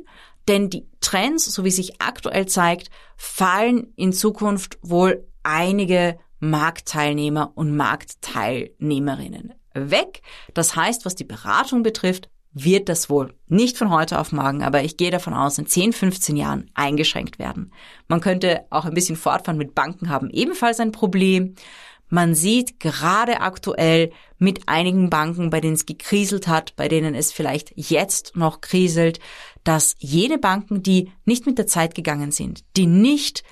denn 0.48 0.70
die 0.70 0.86
Trends, 1.00 1.46
so 1.46 1.64
wie 1.64 1.70
sich 1.70 2.00
aktuell 2.00 2.46
zeigt, 2.46 2.90
fallen 3.16 3.92
in 3.96 4.12
Zukunft 4.12 4.78
wohl 4.82 5.26
einige 5.42 6.18
Marktteilnehmer 6.40 7.52
und 7.54 7.76
Marktteilnehmerinnen 7.76 9.54
weg. 9.74 10.22
Das 10.54 10.76
heißt, 10.76 11.04
was 11.04 11.14
die 11.14 11.24
Beratung 11.24 11.82
betrifft, 11.82 12.28
wird 12.54 12.88
das 12.88 13.08
wohl 13.08 13.34
nicht 13.48 13.78
von 13.78 13.90
heute 13.90 14.18
auf 14.18 14.32
morgen, 14.32 14.62
aber 14.62 14.82
ich 14.84 14.96
gehe 14.96 15.10
davon 15.10 15.34
aus, 15.34 15.58
in 15.58 15.66
10, 15.66 15.92
15 15.92 16.36
Jahren 16.36 16.70
eingeschränkt 16.74 17.38
werden. 17.38 17.72
Man 18.08 18.20
könnte 18.20 18.64
auch 18.70 18.84
ein 18.84 18.94
bisschen 18.94 19.16
fortfahren 19.16 19.58
mit 19.58 19.74
Banken 19.74 20.08
haben 20.08 20.30
ebenfalls 20.30 20.80
ein 20.80 20.92
Problem. 20.92 21.54
Man 22.08 22.34
sieht 22.34 22.78
gerade 22.78 23.40
aktuell 23.40 24.12
mit 24.38 24.68
einigen 24.68 25.08
Banken, 25.08 25.48
bei 25.48 25.60
denen 25.60 25.74
es 25.74 25.86
gekriselt 25.86 26.46
hat, 26.46 26.76
bei 26.76 26.88
denen 26.88 27.14
es 27.14 27.32
vielleicht 27.32 27.72
jetzt 27.76 28.36
noch 28.36 28.60
kriselt, 28.60 29.18
dass 29.64 29.96
jene 29.98 30.36
Banken, 30.36 30.82
die 30.82 31.10
nicht 31.24 31.46
mit 31.46 31.56
der 31.56 31.66
Zeit 31.66 31.94
gegangen 31.94 32.32
sind, 32.32 32.64
die 32.76 32.86
nicht 32.86 33.44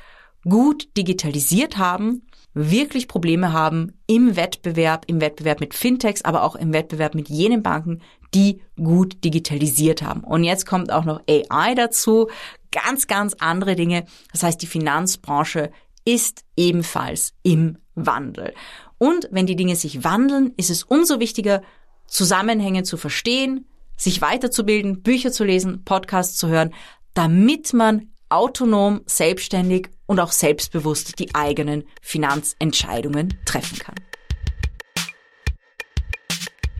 gut 0.44 0.94
digitalisiert 0.96 1.78
haben, 1.78 2.26
wirklich 2.52 3.08
Probleme 3.08 3.52
haben 3.52 3.94
im 4.06 4.36
Wettbewerb, 4.36 5.04
im 5.06 5.20
Wettbewerb 5.20 5.60
mit 5.60 5.74
Fintechs, 5.74 6.22
aber 6.22 6.42
auch 6.42 6.56
im 6.56 6.72
Wettbewerb 6.72 7.14
mit 7.14 7.28
jenen 7.28 7.62
Banken, 7.62 8.02
die 8.34 8.60
gut 8.76 9.24
digitalisiert 9.24 10.02
haben. 10.02 10.22
Und 10.22 10.44
jetzt 10.44 10.66
kommt 10.66 10.92
auch 10.92 11.04
noch 11.04 11.20
AI 11.28 11.74
dazu, 11.74 12.28
ganz, 12.70 13.06
ganz 13.06 13.34
andere 13.40 13.76
Dinge. 13.76 14.04
Das 14.32 14.42
heißt, 14.42 14.60
die 14.62 14.66
Finanzbranche 14.66 15.70
ist 16.04 16.44
ebenfalls 16.56 17.34
im 17.42 17.78
Wandel. 17.94 18.54
Und 18.98 19.28
wenn 19.30 19.46
die 19.46 19.56
Dinge 19.56 19.76
sich 19.76 20.04
wandeln, 20.04 20.52
ist 20.56 20.70
es 20.70 20.82
umso 20.82 21.20
wichtiger, 21.20 21.62
Zusammenhänge 22.06 22.82
zu 22.82 22.96
verstehen, 22.96 23.66
sich 23.96 24.20
weiterzubilden, 24.20 25.02
Bücher 25.02 25.30
zu 25.30 25.44
lesen, 25.44 25.84
Podcasts 25.84 26.36
zu 26.36 26.48
hören, 26.48 26.74
damit 27.14 27.72
man 27.72 28.10
autonom, 28.28 29.02
selbstständig 29.06 29.88
und 30.06 30.20
auch 30.20 30.32
selbstbewusst 30.32 31.18
die 31.18 31.34
eigenen 31.34 31.84
Finanzentscheidungen 32.00 33.38
treffen 33.44 33.78
kann. 33.78 33.94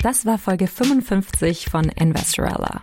Das 0.03 0.25
war 0.25 0.39
Folge 0.39 0.67
55 0.67 1.67
von 1.67 1.85
Investorella. 1.91 2.81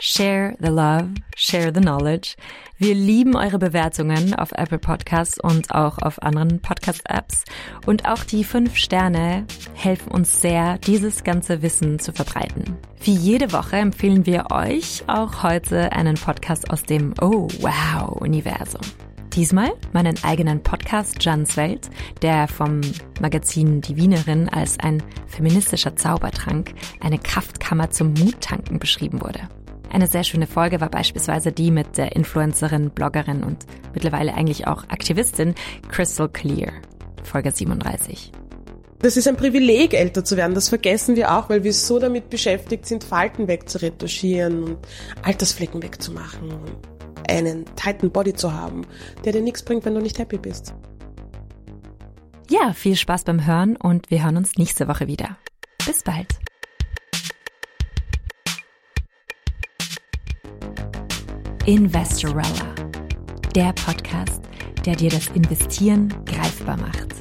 Share 0.00 0.56
the 0.58 0.68
love, 0.68 1.14
share 1.36 1.72
the 1.72 1.80
knowledge. 1.80 2.34
Wir 2.76 2.94
lieben 2.94 3.36
eure 3.36 3.58
Bewertungen 3.58 4.34
auf 4.34 4.50
Apple 4.50 4.78
Podcasts 4.78 5.38
und 5.40 5.70
auch 5.72 5.98
auf 5.98 6.20
anderen 6.22 6.60
Podcast-Apps. 6.60 7.44
Und 7.86 8.08
auch 8.08 8.24
die 8.24 8.42
fünf 8.42 8.76
Sterne 8.76 9.46
helfen 9.74 10.10
uns 10.10 10.40
sehr, 10.40 10.78
dieses 10.78 11.22
ganze 11.22 11.62
Wissen 11.62 12.00
zu 12.00 12.12
verbreiten. 12.12 12.76
Wie 13.00 13.14
jede 13.14 13.52
Woche 13.52 13.76
empfehlen 13.76 14.26
wir 14.26 14.50
euch 14.50 15.04
auch 15.06 15.44
heute 15.44 15.92
einen 15.92 16.16
Podcast 16.16 16.70
aus 16.70 16.82
dem 16.82 17.14
Oh 17.20 17.48
Wow 17.60 18.20
Universum. 18.20 18.82
Diesmal 19.36 19.74
meinen 19.92 20.16
eigenen 20.24 20.62
Podcast 20.62 21.16
Jans 21.20 21.58
Welt, 21.58 21.90
der 22.22 22.48
vom 22.48 22.80
Magazin 23.20 23.82
Die 23.82 23.98
Wienerin 23.98 24.48
als 24.48 24.80
ein 24.80 25.02
feministischer 25.26 25.94
Zaubertrank, 25.94 26.72
eine 27.00 27.18
Kraftkammer 27.18 27.90
zum 27.90 28.14
Muttanken 28.14 28.78
beschrieben 28.78 29.20
wurde. 29.20 29.40
Eine 29.92 30.06
sehr 30.06 30.24
schöne 30.24 30.46
Folge 30.46 30.80
war 30.80 30.88
beispielsweise 30.88 31.52
die 31.52 31.70
mit 31.70 31.98
der 31.98 32.16
Influencerin, 32.16 32.88
Bloggerin 32.88 33.44
und 33.44 33.66
mittlerweile 33.92 34.32
eigentlich 34.32 34.66
auch 34.66 34.84
Aktivistin 34.88 35.54
Crystal 35.90 36.30
Clear, 36.30 36.72
Folge 37.22 37.50
37. 37.50 38.32
Das 39.00 39.18
ist 39.18 39.28
ein 39.28 39.36
Privileg, 39.36 39.92
älter 39.92 40.24
zu 40.24 40.38
werden. 40.38 40.54
Das 40.54 40.70
vergessen 40.70 41.14
wir 41.14 41.36
auch, 41.36 41.50
weil 41.50 41.62
wir 41.62 41.74
so 41.74 41.98
damit 41.98 42.30
beschäftigt 42.30 42.86
sind, 42.86 43.04
Falten 43.04 43.48
wegzuretuschieren 43.48 44.62
und 44.62 44.78
Altersflecken 45.22 45.82
wegzumachen 45.82 46.54
einen 47.28 47.64
tighten 47.76 48.10
Body 48.10 48.32
zu 48.32 48.52
haben, 48.52 48.86
der 49.24 49.32
dir 49.32 49.42
nichts 49.42 49.62
bringt, 49.62 49.84
wenn 49.84 49.94
du 49.94 50.00
nicht 50.00 50.18
happy 50.18 50.38
bist. 50.38 50.74
Ja, 52.48 52.72
viel 52.72 52.96
Spaß 52.96 53.24
beim 53.24 53.44
Hören 53.44 53.76
und 53.76 54.10
wir 54.10 54.22
hören 54.22 54.36
uns 54.36 54.56
nächste 54.56 54.86
Woche 54.86 55.06
wieder. 55.06 55.36
Bis 55.84 56.02
bald. 56.02 56.28
Investorella, 61.66 62.74
der 63.56 63.72
Podcast, 63.72 64.40
der 64.84 64.94
dir 64.94 65.10
das 65.10 65.26
Investieren 65.28 66.14
greifbar 66.24 66.76
macht. 66.76 67.12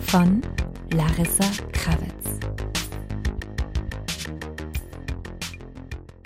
Von 0.00 0.40
Larissa 0.90 1.44
Krawitz. 1.72 2.23